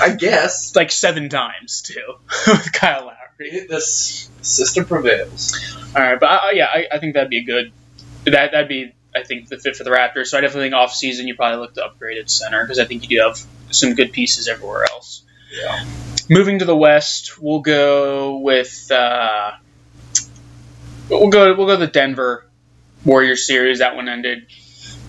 [0.00, 2.14] I guess like seven times too
[2.46, 3.66] with Kyle Lowry.
[3.68, 5.54] the system prevails.
[5.94, 7.72] All right, but I, yeah, I, I think that'd be a good.
[8.24, 10.26] That that'd be I think the fit for the Raptors.
[10.26, 12.84] So I definitely think off season you probably look to upgrade at center because I
[12.84, 13.38] think you do have
[13.70, 15.22] some good pieces everywhere else.
[15.52, 15.84] Yeah.
[16.28, 19.52] Moving to the West, we'll go with uh,
[21.08, 22.46] we'll go we'll go the Denver
[23.04, 23.78] Warriors series.
[23.78, 24.46] That one ended.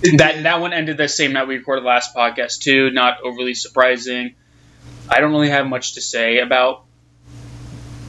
[0.01, 2.91] That that one ended the same night we recorded the last podcast too.
[2.91, 4.36] Not overly surprising.
[5.10, 6.86] I don't really have much to say about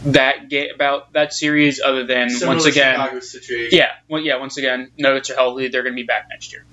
[0.06, 3.20] that ga- about that series other than Similar once again,
[3.70, 4.36] yeah, well, yeah.
[4.36, 6.64] Once again, Nuggets are healthy; they're going to be back next year,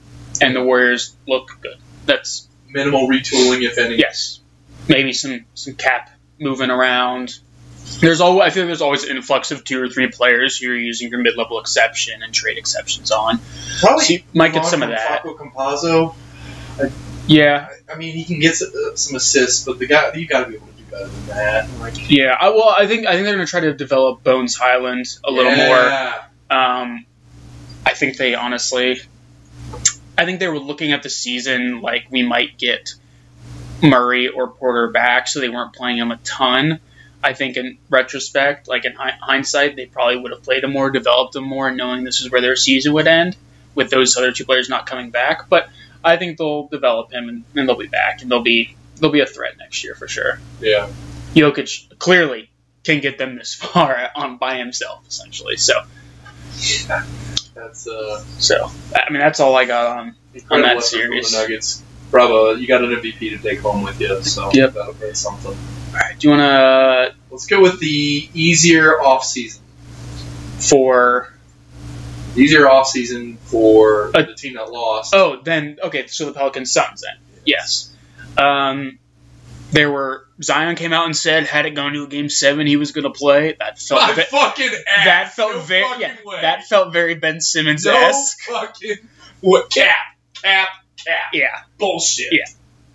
[0.41, 1.78] and the Warriors look good.
[2.06, 3.95] That's Minimal retooling, if any.
[3.95, 4.39] yes,
[4.88, 7.38] maybe some some cap moving around.
[8.00, 10.67] There's always I feel like there's always an influx of two or three players who
[10.67, 13.39] you're using your mid level exception and trade exceptions on.
[13.80, 15.24] Probably So you might get some of that.
[15.24, 16.15] Facu Campazzo.
[17.28, 20.46] Yeah, I mean, he can get some, uh, some assists, but the guy you got
[20.46, 21.69] to be able to do better than that.
[21.80, 22.36] Like, yeah.
[22.38, 25.32] I, well, I think I think they're going to try to develop Bones Hyland a
[25.32, 26.13] little more.
[26.50, 27.06] Um,
[27.86, 29.02] I think they honestly,
[30.17, 32.93] I think they were looking at the season like we might get
[33.82, 36.80] Murray or Porter back, so they weren't playing him a ton.
[37.24, 40.90] I think in retrospect, like in hi- hindsight, they probably would have played him more,
[40.92, 43.36] developed him more, knowing this is where their season would end
[43.76, 45.48] with those other two players not coming back.
[45.50, 45.70] But
[46.04, 49.22] I think they'll develop him and, and they'll be back and they'll be they'll be
[49.22, 50.40] a threat next year for sure.
[50.60, 50.90] Yeah.
[51.34, 52.50] Jokic clearly
[52.84, 55.56] can get them this far on by himself, essentially.
[55.58, 55.74] So.
[57.56, 60.16] That's uh, So, I mean, that's all I got on.
[60.34, 61.32] incredible that series.
[61.34, 61.84] Nuggets.
[62.12, 64.74] Bravo, you got an MVP to take home with you, so Yep.
[64.74, 65.58] that'll be something.
[65.94, 69.62] All right, do you want to Let's go with the easier off season.
[70.60, 71.32] for?
[72.36, 75.14] Easier off season for Uh, the team that lost.
[75.14, 76.08] Oh, then okay.
[76.08, 77.20] So the Pelicans Suns then.
[77.46, 77.92] Yes.
[78.38, 78.98] Um,
[79.72, 82.76] there were Zion came out and said had it gone to a game seven he
[82.76, 83.56] was going to play.
[83.60, 85.06] That felt My ve- fucking ass.
[85.06, 88.42] that felt no very yeah, that felt very Ben Simmons no esque.
[88.42, 88.98] fucking
[89.42, 89.96] what cap
[90.42, 90.70] cap
[91.06, 91.60] cap Yeah.
[91.78, 92.34] bullshit.
[92.34, 92.46] Yeah.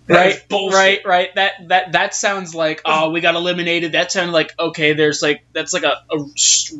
[0.09, 1.35] Right, right, right.
[1.35, 3.91] That that that sounds like oh we got eliminated.
[3.91, 4.93] That sounded like okay.
[4.93, 6.25] There's like that's like a, a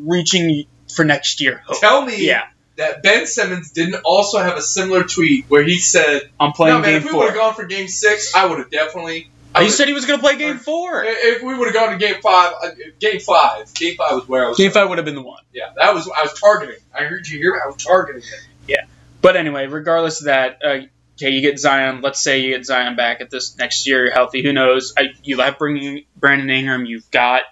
[0.00, 1.62] reaching for next year.
[1.64, 1.80] Hope.
[1.80, 6.22] Tell me Yeah, that Ben Simmons didn't also have a similar tweet where he said,
[6.40, 8.58] I'm playing "No man, game if we would have gone for Game Six, I would
[8.58, 11.02] have definitely." I He said he was going to play game four.
[11.04, 12.68] If we would have gone to game five, uh,
[13.00, 14.56] game five, game five was where I was.
[14.56, 15.42] Game five would have been the one.
[15.52, 16.76] Yeah, that was I was targeting.
[16.96, 17.60] I heard you hear me.
[17.62, 18.46] I was targeting it.
[18.68, 18.84] Yeah,
[19.20, 20.78] but anyway, regardless of that, uh,
[21.20, 22.00] okay, you get Zion.
[22.00, 24.42] Let's say you get Zion back at this next year, you're healthy.
[24.42, 24.94] Who knows?
[24.96, 26.86] I, you have bringing Brandon Ingram.
[26.86, 27.42] You've got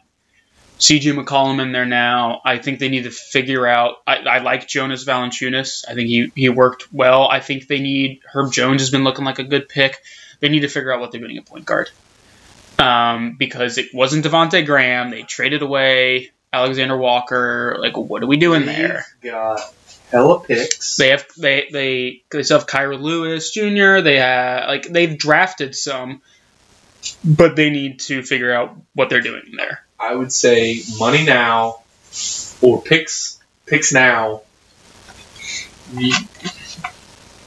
[0.78, 2.40] CJ McCollum in there now.
[2.44, 3.96] I think they need to figure out.
[4.06, 5.84] I, I like Jonas Valanciunas.
[5.88, 7.28] I think he, he worked well.
[7.28, 10.02] I think they need Herb Jones has been looking like a good pick.
[10.40, 11.90] They need to figure out what they're doing at point guard.
[12.78, 15.10] Um, because it wasn't Devonte Graham.
[15.10, 17.76] They traded away Alexander Walker.
[17.78, 19.04] Like, what are we doing there?
[19.20, 19.60] They've got
[20.10, 20.96] hella picks.
[20.96, 24.00] They have they they they still have Kira Lewis Jr.
[24.02, 26.22] They have like they've drafted some,
[27.24, 29.84] but they need to figure out what they're doing there.
[29.98, 31.82] I would say money now
[32.60, 34.42] or picks picks now.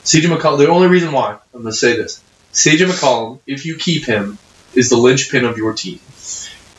[0.04, 0.58] CJ McCollum.
[0.58, 2.22] The only reason why I'm going to say this:
[2.54, 4.38] CJ McCollum, if you keep him,
[4.74, 6.00] is the linchpin of your team.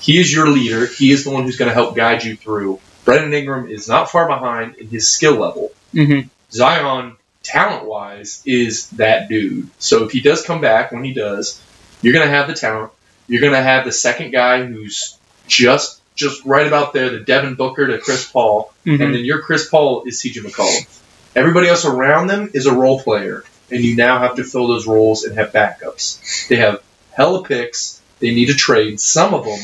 [0.02, 0.84] He is your leader.
[0.86, 2.80] He is the one who's going to help guide you through.
[3.04, 5.72] Brandon Ingram is not far behind in his skill level.
[5.94, 6.28] Mm-hmm.
[6.50, 9.68] Zion, talent wise, is that dude.
[9.78, 11.60] So if he does come back, when he does,
[12.02, 12.92] you're gonna have the talent.
[13.28, 15.16] You're gonna have the second guy who's
[15.48, 19.12] just just right about there, the Devin Booker to Chris Paul, and Mm-hmm.
[19.12, 21.00] then your Chris Paul is CJ McCollum.
[21.34, 24.86] Everybody else around them is a role player, and you now have to fill those
[24.86, 26.48] roles and have backups.
[26.48, 28.00] They have hella picks.
[28.18, 29.58] They need to trade some of them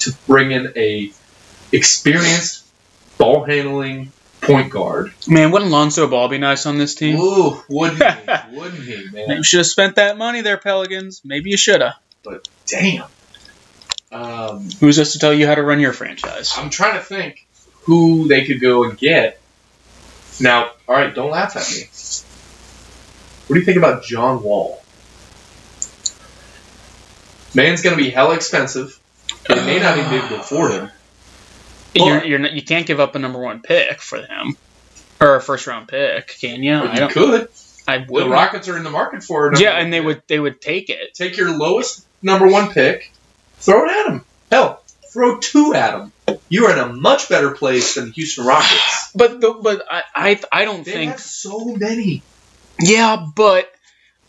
[0.00, 1.10] to bring in a
[1.72, 2.66] experienced
[3.18, 5.12] ball handling point guard.
[5.28, 7.16] Man, wouldn't Lonzo Ball be nice on this team?
[7.18, 8.30] Ooh, wouldn't he?
[8.56, 9.36] Wouldn't he, man?
[9.36, 11.20] You should have spent that money there, Pelicans.
[11.24, 11.94] Maybe you should have.
[12.22, 13.06] But damn.
[14.12, 16.54] Um, Who's us to tell you how to run your franchise?
[16.56, 17.46] I'm trying to think
[17.82, 19.40] who they could go and get.
[20.40, 21.84] Now, all right, don't laugh at me.
[23.46, 24.82] What do you think about John Wall?
[27.54, 28.99] Man's going to be hella expensive.
[29.48, 30.90] They may not even be able to afford him.
[31.94, 34.56] You're, you're not, you can't give up a number one pick for him,
[35.20, 36.78] or a first round pick, can you?
[36.80, 37.48] But you could.
[37.88, 38.28] I The.
[38.28, 39.60] Rockets are in the market for it.
[39.60, 41.14] Yeah, and they would they would take it.
[41.14, 43.12] take your lowest number one pick,
[43.58, 44.24] throw it at him.
[44.50, 46.12] Hell, throw two at him.
[46.48, 49.10] You are in a much better place than the Houston Rockets.
[49.14, 52.22] But the, but I, I I don't They think have so many.
[52.78, 53.68] Yeah, but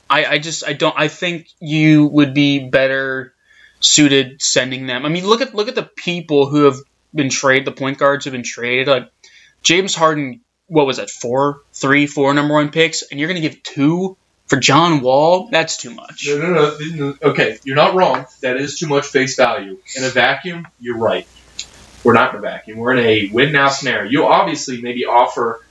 [0.09, 3.35] I, I just I don't I think you would be better
[3.81, 5.05] suited sending them.
[5.05, 6.77] I mean, look at look at the people who have
[7.13, 7.65] been traded.
[7.65, 8.87] The point guards have been traded.
[8.87, 9.11] Like
[9.61, 11.09] James Harden, what was that?
[11.09, 14.17] Four, three, four number one picks, and you're gonna give two
[14.47, 15.49] for John Wall?
[15.51, 16.25] That's too much.
[16.27, 17.15] No, no, no.
[17.23, 18.25] Okay, you're not wrong.
[18.41, 19.77] That is too much face value.
[19.95, 21.27] In a vacuum, you're right.
[22.03, 22.77] We're not in a vacuum.
[22.79, 24.09] We're in a win now scenario.
[24.09, 25.61] You obviously maybe offer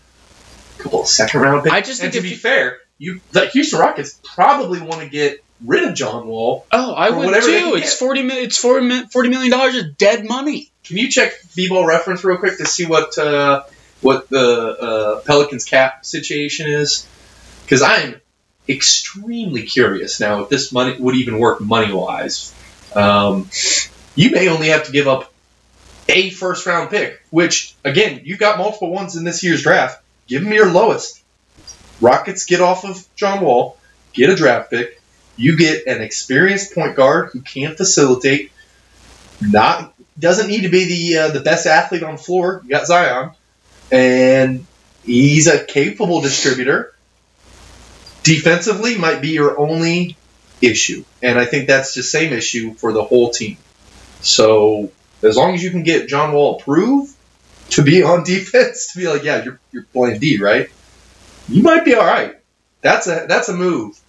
[0.79, 1.75] a couple of second round picks.
[1.75, 5.45] I just and to be you- fair, you the Houston Rockets probably want to get
[5.65, 6.67] rid of John Wall.
[6.73, 7.75] Oh, I would too.
[7.83, 8.23] It's forty.
[8.23, 10.71] mi- It's mi- Forty million dollars of dead money.
[10.85, 13.65] Can you check B-ball reference real quick to see what uh,
[14.01, 17.07] what the uh, Pelicans cap situation is?
[17.65, 18.21] Because I'm
[18.69, 22.55] extremely curious now if this money would even work money wise.
[22.95, 23.49] Um,
[24.17, 25.33] you may only have to give up
[26.09, 30.03] a first round pick, which again you've got multiple ones in this year's draft.
[30.27, 31.23] Give them your lowest.
[32.01, 33.77] Rockets get off of John Wall,
[34.13, 35.00] get a draft pick.
[35.37, 38.53] You get an experienced point guard who can facilitate.
[39.41, 42.61] Not doesn't need to be the uh, the best athlete on the floor.
[42.65, 43.31] You got Zion,
[43.91, 44.67] and
[45.05, 46.95] he's a capable distributor.
[48.23, 50.17] Defensively, might be your only
[50.61, 53.57] issue, and I think that's the same issue for the whole team.
[54.21, 57.15] So as long as you can get John Wall approved
[57.71, 60.69] to be on defense, to be like, yeah, you're you're playing D, right?
[61.49, 62.37] You might be all right.
[62.83, 64.00] That's a that's a move.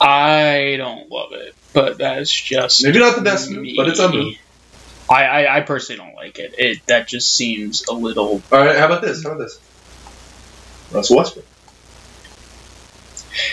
[0.00, 4.10] I don't love it, but that's just Maybe not the best move, but it's a
[4.10, 4.34] move.
[5.08, 6.54] I, I, I personally don't like it.
[6.56, 8.42] It that just seems a little.
[8.52, 9.22] All right, how about this?
[9.24, 9.58] How about this?
[10.92, 11.44] Russell Westbrook.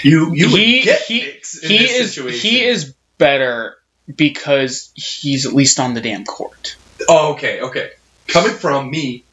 [0.04, 2.40] You you He- get he- He is situation.
[2.50, 3.78] he is better
[4.14, 6.76] because he's at least on the damn court.
[7.10, 7.92] Oh, okay, okay.
[8.28, 9.24] Coming from me,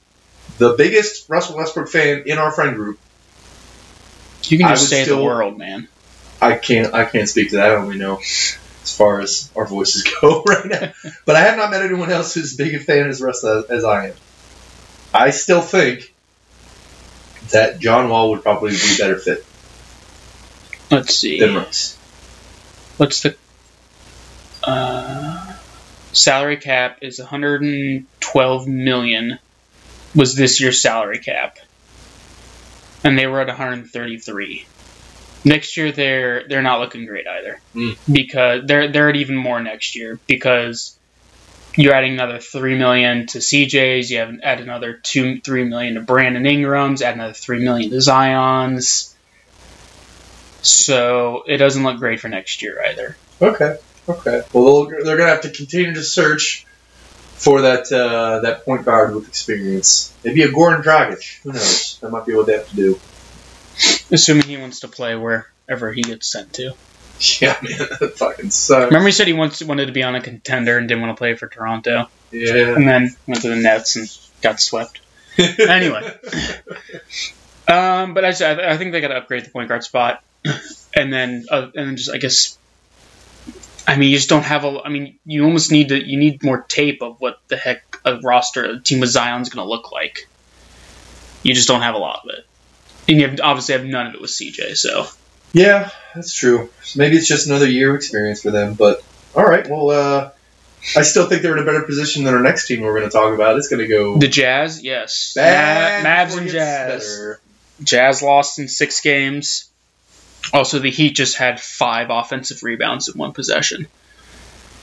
[0.59, 2.98] the biggest Russell Westbrook fan in our friend group,
[4.44, 5.88] You can just would save still- the world, man.
[6.44, 7.70] I can't I can't speak to that.
[7.70, 10.92] I only know as far as our voices go right now.
[11.24, 13.64] But I have not met anyone else who's as big a fan as Russ as,
[13.66, 14.14] as I am.
[15.12, 16.12] I still think
[17.50, 19.44] that John Wall would probably be a better fit
[20.90, 21.38] Let's see.
[21.40, 21.96] than Russ.
[22.96, 23.37] What's the
[24.62, 25.54] uh,
[26.12, 26.98] salary cap?
[27.02, 29.38] Is 112 million.
[30.14, 31.59] Was this year's salary cap,
[33.02, 34.64] and they were at 133.
[35.44, 37.96] Next year, they're they're not looking great either Mm.
[38.11, 40.96] because they're they're at even more next year because
[41.76, 44.11] you're adding another three million to CJ's.
[44.11, 47.02] You have add another two three million to Brandon Ingram's.
[47.02, 49.14] Add another three million to Zion's.
[50.62, 53.16] So it doesn't look great for next year either.
[53.42, 53.76] Okay.
[54.09, 54.42] Okay.
[54.52, 56.66] Well, they're going to have to continue to search
[57.35, 60.12] for that uh, that point guard with experience.
[60.24, 61.42] Maybe a Goran Dragic.
[61.42, 61.98] Who knows?
[62.00, 63.00] That might be what they have to do.
[64.10, 66.74] Assuming he wants to play wherever he gets sent to.
[67.40, 68.87] Yeah, man, that fucking sucks.
[68.87, 71.18] Remember he said he wants wanted to be on a contender and didn't want to
[71.18, 72.74] play for Toronto, Yeah.
[72.74, 75.00] and then went to the Nets and got swept.
[75.38, 76.00] Anyway.
[77.66, 80.22] Um, but I, just, I I think they got to upgrade the point guard spot,
[80.94, 82.58] and then uh, and then just I guess.
[83.87, 84.80] I mean, you just don't have a.
[84.84, 86.02] I mean, you almost need to.
[86.02, 89.64] You need more tape of what the heck a roster, a team with Zion's going
[89.64, 90.28] to look like.
[91.42, 92.46] You just don't have a lot of it,
[93.08, 94.76] and you have, obviously have none of it with CJ.
[94.76, 95.06] So
[95.52, 96.70] Yeah, that's true.
[96.96, 98.74] Maybe it's just another year of experience for them.
[98.74, 99.02] But
[99.34, 100.30] all right, well, uh,
[100.96, 103.16] I still think they're in a better position than our next team we're going to
[103.16, 103.56] talk about.
[103.56, 107.04] It's going to go the Jazz, yes, bad Ma- Mavs and Jazz.
[107.04, 107.40] better.
[107.82, 109.68] Jazz lost in six games.
[110.52, 113.88] Also, the Heat just had five offensive rebounds in one possession.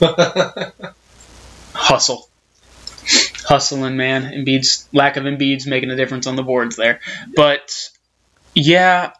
[1.74, 2.28] Hustle.
[3.44, 4.24] Hustling, man.
[4.24, 7.00] Embiid's lack of Embiid's making a difference on the boards there.
[7.34, 7.90] But
[8.54, 9.12] yeah,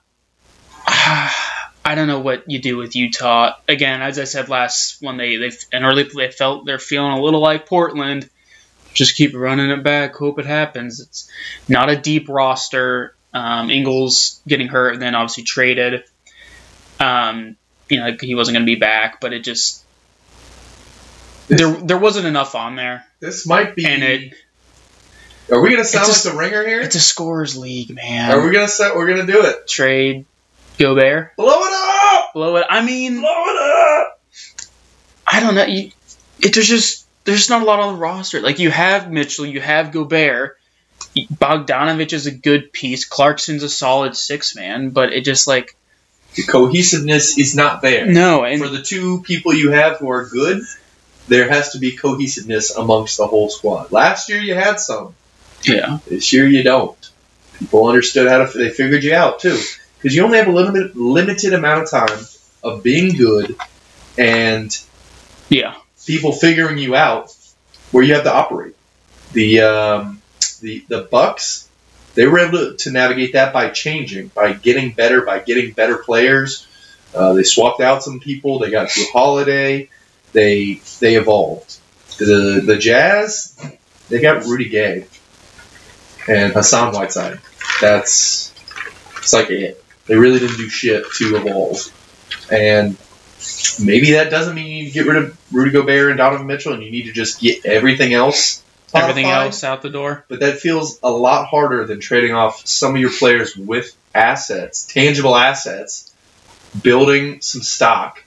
[0.86, 3.54] I don't know what you do with Utah.
[3.68, 7.20] Again, as I said last when they they an early they felt they're feeling a
[7.22, 8.28] little like Portland.
[8.94, 10.14] Just keep running it back.
[10.16, 11.00] Hope it happens.
[11.00, 11.30] It's
[11.68, 13.14] not a deep roster.
[13.32, 16.04] Um, Ingles getting hurt and then obviously traded.
[17.00, 17.56] Um,
[17.88, 19.82] you know, he wasn't going to be back, but it just
[21.48, 23.86] there there wasn't enough on there, This might be.
[23.86, 24.34] and it
[25.52, 26.80] are we going to sound It's like the ringer here?
[26.80, 28.30] it's a scorers league, man.
[28.30, 28.96] Are we going to set?
[28.96, 29.68] We're going to do it.
[29.68, 30.24] trade
[30.78, 31.36] Gobert?
[31.36, 31.72] Blow it
[32.16, 32.32] up!
[32.32, 32.66] Blow it.
[32.68, 33.62] I mean, Blow it
[34.06, 34.20] up!
[35.26, 35.64] I don't know.
[35.66, 35.90] You,
[36.40, 38.40] it, there's just there's not a lot on the roster.
[38.40, 40.58] Like you have Mitchell, you have Gobert.
[41.16, 43.04] Bogdanovic is a good piece.
[43.04, 45.76] Clarkson's a solid six man, but it just like
[46.34, 48.06] The cohesiveness is not there.
[48.06, 48.44] no.
[48.44, 50.62] And For the two people you have who are good,
[51.28, 53.92] there has to be cohesiveness amongst the whole squad.
[53.92, 55.14] Last year you had some.
[55.64, 56.98] Yeah, This year you don't.
[57.58, 58.58] People understood how to.
[58.58, 59.58] They figured you out too,
[59.98, 62.18] because you only have a limited limited amount of time
[62.62, 63.56] of being good,
[64.18, 64.76] and
[65.48, 67.36] yeah, people figuring you out
[67.92, 68.74] where you have to operate.
[69.32, 70.22] The um,
[70.60, 71.68] the the Bucks,
[72.14, 75.98] they were able to, to navigate that by changing, by getting better, by getting better
[75.98, 76.66] players.
[77.14, 78.58] Uh, they swapped out some people.
[78.58, 79.88] They got Jrue Holiday.
[80.32, 81.78] They they evolved.
[82.18, 83.56] The the Jazz,
[84.08, 85.06] they got Rudy Gay
[86.28, 87.40] and Hassan Whiteside.
[87.80, 88.52] That's
[89.18, 89.82] it's like it.
[90.06, 91.86] They really didn't do shit to evolve,
[92.50, 92.96] and
[93.80, 96.72] maybe that doesn't mean you need to get rid of Rudy Gobert and Donovan Mitchell,
[96.72, 98.62] and you need to just get everything else.
[98.94, 99.46] everything modified.
[99.46, 100.24] else out the door.
[100.28, 104.86] But that feels a lot harder than trading off some of your players with assets,
[104.86, 106.12] tangible assets,
[106.82, 108.22] building some stock,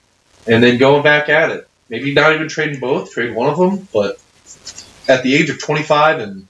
[0.48, 1.68] and then going back at it.
[1.90, 4.20] Maybe not even trading both, trade one of them, but
[5.08, 6.48] at the age of 25 and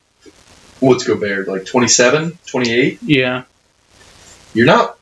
[0.79, 3.43] what's Gobert, like 27, 28, Yeah,
[4.53, 4.97] you're not,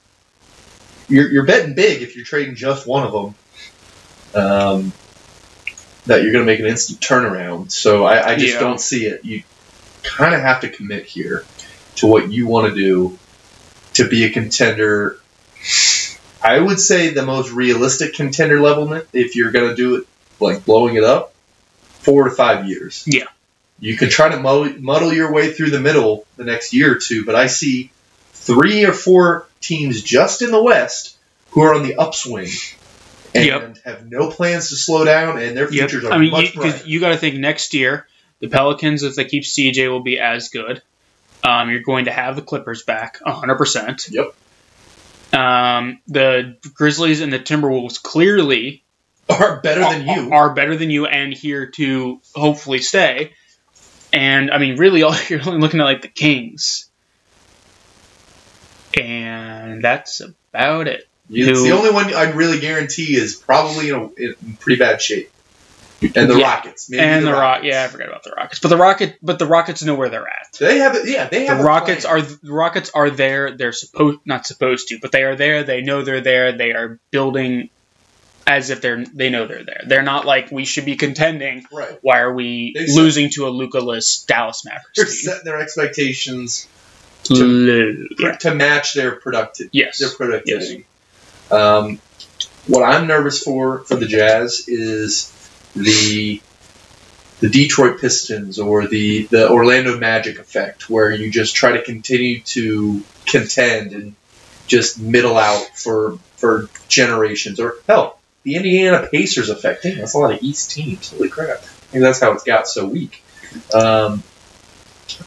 [1.08, 3.36] you're, you're betting big if you're trading just one of them.
[4.36, 4.94] Um,
[6.06, 7.72] that you're going to make an instant turnaround.
[7.72, 8.60] So I, I just Yeah.
[8.60, 9.24] don't see it.
[9.24, 9.44] You
[10.04, 11.46] kind of have to commit here
[11.96, 13.18] to what you want to do
[13.94, 15.18] to be a contender.
[16.44, 20.08] I would say the most realistic contender level, if you're going to do it
[20.40, 21.34] like blowing it up,
[22.02, 23.06] four to five years.
[23.08, 23.28] Yeah.
[23.80, 27.26] You can try to muddle, your way through the middle the next year or two,
[27.26, 27.92] but I see
[28.34, 31.18] three or four teams just in the West
[31.52, 32.50] who are on the upswing
[33.36, 33.78] and Yep.
[33.86, 35.90] have no plans to slow down, and their Yep.
[35.90, 36.82] futures are I mean, much you, brighter.
[36.86, 38.08] you got to think next year
[38.40, 40.82] the Pelicans, if they keep CJ, will be as good.
[41.44, 44.10] Um, you're going to have the Clippers back 100%.
[44.12, 44.34] Yep.
[45.34, 48.84] Um, the Grizzlies and the Timberwolves clearly
[49.30, 50.32] are better than are, you.
[50.32, 53.34] are better than you and here to hopefully stay.
[54.14, 56.90] And I mean, really, all you're only looking at like the Kings,
[58.98, 61.08] and that's about it.
[61.30, 65.02] It's who- the only one I'd really guarantee is probably in, a, in pretty bad
[65.02, 65.30] shape.
[66.16, 66.56] And the Yeah.
[66.56, 67.66] Rockets, maybe and the, the, Rock, Rockets.
[67.68, 70.28] yeah, I forgot about the Rockets, but the Rocket, but the Rockets know where they're
[70.28, 70.52] at.
[70.60, 71.08] they have it.
[71.08, 71.60] Yeah, they have.
[71.60, 72.18] the Rockets plan.
[72.18, 73.52] are the Rockets are there.
[73.56, 75.64] They're supposed not supposed to, but they are there.
[75.64, 76.52] They know they're there.
[76.52, 77.70] They are building
[78.46, 79.82] as if they're they know they're there.
[79.88, 81.66] They're not like we should be contending.
[81.72, 81.98] right.
[82.02, 84.90] Why are we set- losing to a Luka-less Dallas Mavericks?
[84.96, 85.14] They're team?
[85.16, 86.68] setting their expectations
[87.30, 88.36] Lu- yeah.
[88.38, 90.00] to match their productive Yes.
[90.00, 90.86] their productivity.
[91.52, 92.00] Um,
[92.68, 95.32] what I'm nervous for for the Jazz is
[95.76, 96.42] the
[97.40, 102.42] the Detroit Pistons or the the Orlando Magic effect, where you just try to continue
[102.42, 104.16] to contend and
[104.68, 109.84] just middle out for for generations, or hell, the Indiana Pacers effect.
[109.84, 111.12] Dang, that's a lot of East teams.
[111.12, 111.60] Holy crap!
[111.60, 113.24] I think that's how it's got so weak.
[113.74, 114.24] Um,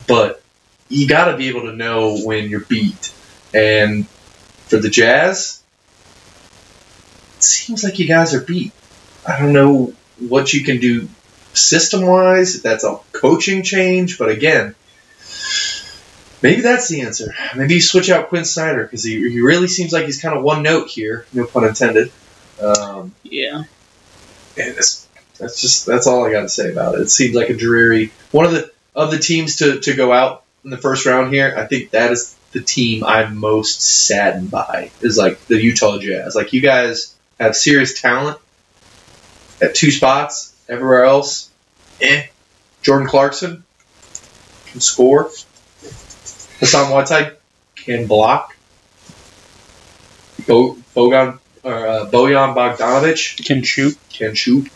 [0.07, 0.43] but
[0.89, 3.13] you got to be able to know when you're beat,
[3.55, 5.63] and for the Jazz,
[7.37, 8.73] it seems like you guys are beat.
[9.27, 11.09] I don't know what you can do
[11.53, 14.75] system wise, if that's a coaching change, but again,
[16.43, 17.35] maybe that's the answer.
[17.57, 20.45] Maybe you switch out Quin Snyder because he, he really seems like he's kind of
[20.45, 22.13] one note here, no pun intended.
[22.61, 23.65] Um, Yeah.
[24.57, 25.07] that's,
[25.39, 27.03] that's just that's all I got to say about it.
[27.03, 30.45] It seemed like a dreary one of the of the teams to, to go out
[30.65, 31.55] in the first round here.
[31.57, 36.35] I think that is the team I'm most saddened by is like the Utah Jazz.
[36.35, 38.39] Like you guys have serious talent
[39.61, 40.55] at two spots.
[40.69, 41.51] Everywhere else,
[42.01, 42.27] eh.
[42.83, 43.65] Jordan Clarkson
[44.67, 45.31] can score.
[46.59, 47.37] Hassan Whiteside
[47.77, 48.57] can block.
[50.47, 53.99] Bo- Bogan or uh, Bojan Bogdanovic Can shoot.
[54.13, 54.71] can shoot.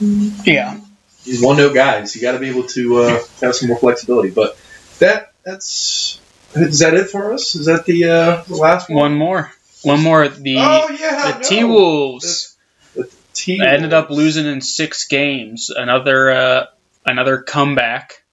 [0.00, 0.78] Yeah.
[1.24, 2.14] He's one note guys.
[2.14, 4.30] You got to be able to uh, have some more flexibility.
[4.30, 4.58] But
[4.98, 6.20] that that's
[6.54, 7.54] is that it for us?
[7.54, 8.98] Is that the uh, the last one?
[8.98, 9.52] One more.
[9.82, 10.28] One more.
[10.28, 11.48] The oh yeah, the no.
[11.48, 12.56] T Wolves
[13.48, 15.70] ended up losing in six games.
[15.70, 16.66] Another uh,
[17.06, 18.24] another comeback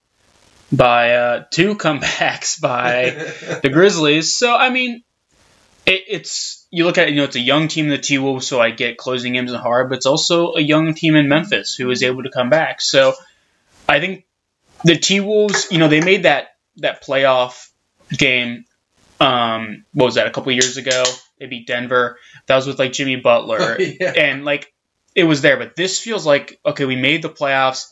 [0.72, 3.12] by uh, two comebacks by
[3.62, 4.34] the Grizzlies.
[4.34, 5.04] So I mean,
[5.86, 8.48] it, it's you look at it, you know it's a young team, the T Wolves.
[8.48, 11.76] So I get closing games are hard, but it's also a young team in Memphis
[11.76, 12.82] who was able to come back.
[12.82, 13.14] So
[13.88, 14.26] I think
[14.84, 17.70] the T Wolves, you know, they made that that playoff
[18.16, 18.66] game.
[19.20, 20.28] Um, what was that?
[20.28, 21.04] A couple years ago,
[21.40, 22.18] they beat Denver.
[22.46, 24.14] That was with like Jimmy Butler, yeah.
[24.16, 24.74] and like
[25.16, 25.58] it was there.
[25.58, 27.88] But this feels like okay, we made the playoffs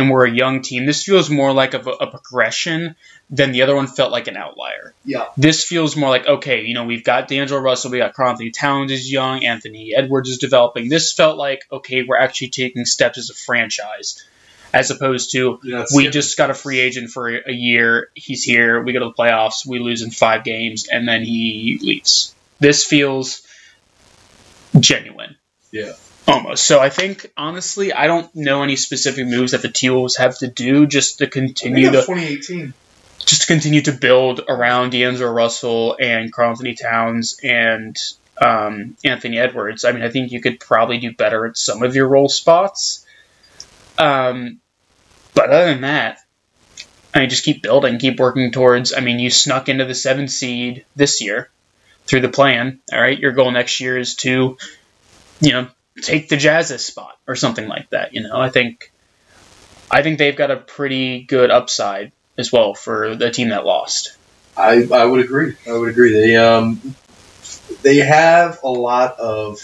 [0.00, 0.86] and we're a young team.
[0.86, 2.96] This feels more like a, a progression
[3.28, 4.94] than the other one felt like an outlier.
[5.04, 5.26] Yeah.
[5.36, 8.90] This feels more like okay, you know, we've got D'Angelo Russell, we got Anthony Towns
[8.90, 10.88] is young, Anthony Edwards is developing.
[10.88, 14.24] This felt like okay, we're actually taking steps as a franchise,
[14.72, 18.08] as opposed to You're we just got a free agent for a year.
[18.14, 18.82] He's here.
[18.82, 19.66] We go to the playoffs.
[19.66, 22.34] We lose in five games, and then he leaves.
[22.58, 23.42] This feels
[24.78, 25.36] genuine.
[25.72, 25.92] Yeah.
[26.30, 26.64] Almost.
[26.64, 30.38] So I think honestly, I don't know any specific moves that the T Wolves have
[30.38, 32.72] to do just to continue to 2018.
[33.18, 37.96] just to continue to build around D'Angelo Russell and Karl Anthony Towns and
[38.40, 39.84] um, Anthony Edwards.
[39.84, 43.04] I mean, I think you could probably do better at some of your role spots.
[43.98, 44.60] Um,
[45.34, 46.18] but other than that,
[47.14, 48.94] I mean, just keep building, keep working towards.
[48.94, 51.50] I mean, you snuck into the seventh seed this year
[52.06, 52.80] through the play-in.
[52.92, 54.56] All right, your goal next year is to,
[55.40, 55.68] you know,
[56.00, 58.14] take the Jazz's spot or something like that.
[58.14, 58.92] You know, I think,
[59.90, 64.16] I think they've got a pretty good upside as well for the team that lost.
[64.56, 65.56] I, I would agree.
[65.68, 66.12] I would agree.
[66.12, 66.94] They um
[67.82, 69.56] they have a lot of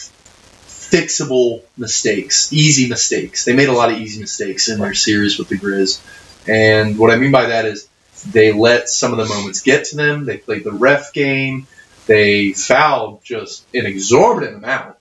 [0.67, 3.45] fixable mistakes, easy mistakes.
[3.45, 6.01] They made a lot of easy mistakes in their series with the Grizz,
[6.49, 7.89] and what I mean by that is
[8.31, 10.25] they let some of the moments get to them.
[10.25, 11.67] They played the ref game.
[12.07, 14.96] They fouled just an exorbitant amount.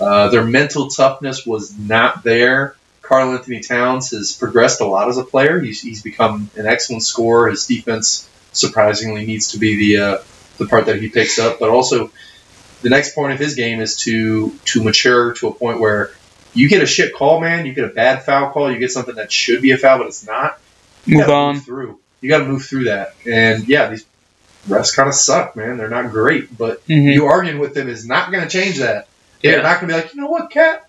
[0.00, 2.74] Uh, their mental toughness was not there.
[3.02, 5.58] Karl Anthony Towns has progressed a lot as a player.
[5.60, 7.48] He's, he's become an excellent scorer.
[7.50, 10.18] His defense surprisingly needs to be the uh,
[10.58, 12.10] the part that he picks up, but also
[12.82, 16.10] the next point of his game is to to mature to a point where
[16.54, 17.66] you get a shit call, man.
[17.66, 18.70] You get a bad foul call.
[18.70, 20.58] You get something that should be a foul, but it's not.
[21.04, 21.54] You Move on.
[21.56, 22.00] Move through.
[22.20, 23.14] You got to move through that.
[23.26, 24.04] And yeah, these
[24.68, 25.76] refs kind of suck, man.
[25.78, 27.12] They're not great, but Mhm.
[27.14, 29.07] you arguing with them is not going to change that.
[29.42, 29.62] They're Yeah.
[29.62, 30.84] not going to be like, you know what, KAT,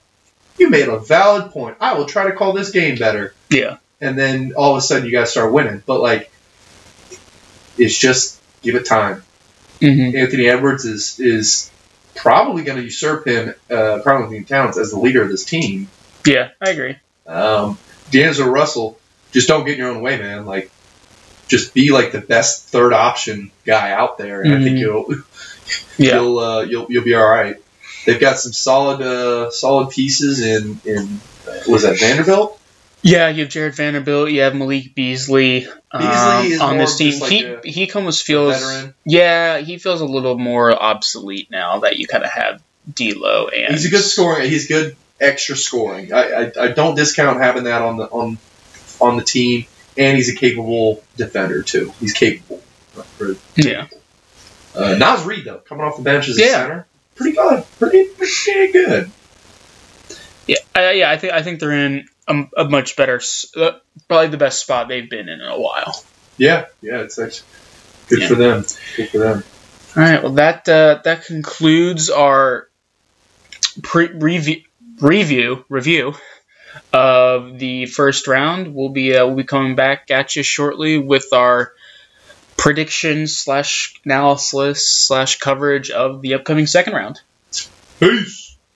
[0.57, 1.77] you made a valid point.
[1.79, 3.33] I will try to call this game better.
[3.49, 3.77] Yeah.
[4.01, 5.83] And then all of a sudden you guys start winning.
[5.85, 6.31] But like,
[7.77, 9.23] it's just give it time.
[9.81, 10.15] Mhm.
[10.17, 11.71] Anthony Edwards is is
[12.15, 15.87] probably going to usurp him, uh, Karl Anthony Towns, as the leader of this team.
[16.25, 16.97] Yeah, I agree.
[17.25, 17.77] Um,
[18.11, 18.99] D'Angelo Russell,
[19.31, 20.45] just don't get in your own way, man.
[20.45, 20.69] Like,
[21.47, 24.79] just be like the best third option guy out there, and I think Mhm.
[24.79, 25.15] you'll
[25.97, 26.15] Yeah.
[26.15, 27.55] you'll uh, you'll you'll be all right.
[28.05, 32.59] They've got some solid uh, solid pieces in in uh, was that Vanderbilt?
[33.01, 37.19] Yeah, you have Jarred Vanderbilt, you have Malik Beasley, um, Beasley is on this team.
[37.19, 41.97] like he a he almost feels yeah, he feels a little more obsolete now that
[41.97, 42.61] you kind of have
[42.93, 44.49] D'Lo and He's a good scoring.
[44.49, 46.11] He's good extra scoring.
[46.13, 48.37] I, I, I don't discount having that on the on
[48.99, 49.65] on the team,
[49.97, 51.93] and he's a capable defender too.
[51.99, 52.61] He's capable.
[53.55, 53.87] Yeah,
[54.75, 56.51] Uh, Naz Reid though, coming off the bench as a Yeah.
[56.51, 56.87] center,
[57.19, 57.63] pretty good.
[57.77, 59.11] Pretty pretty good.
[60.47, 61.11] yeah, I, yeah.
[61.11, 63.21] I think I think they're in a, a much better,
[63.55, 63.71] uh,
[64.07, 66.03] probably the best spot they've been in in a while.
[66.37, 67.01] Yeah, yeah.
[67.01, 67.47] It's actually
[68.07, 68.27] good Yeah.
[68.29, 68.65] for them.
[68.95, 69.43] Good for them.
[69.95, 72.67] All right, well that uh, that concludes our
[73.83, 74.61] pre- review
[74.99, 76.13] review review
[76.93, 78.73] of the first round.
[78.73, 81.73] We'll be uh, we'll be coming back at you shortly with our
[82.59, 87.21] predictions slash analysis slash coverage of the upcoming second round.
[87.99, 88.48] Peace.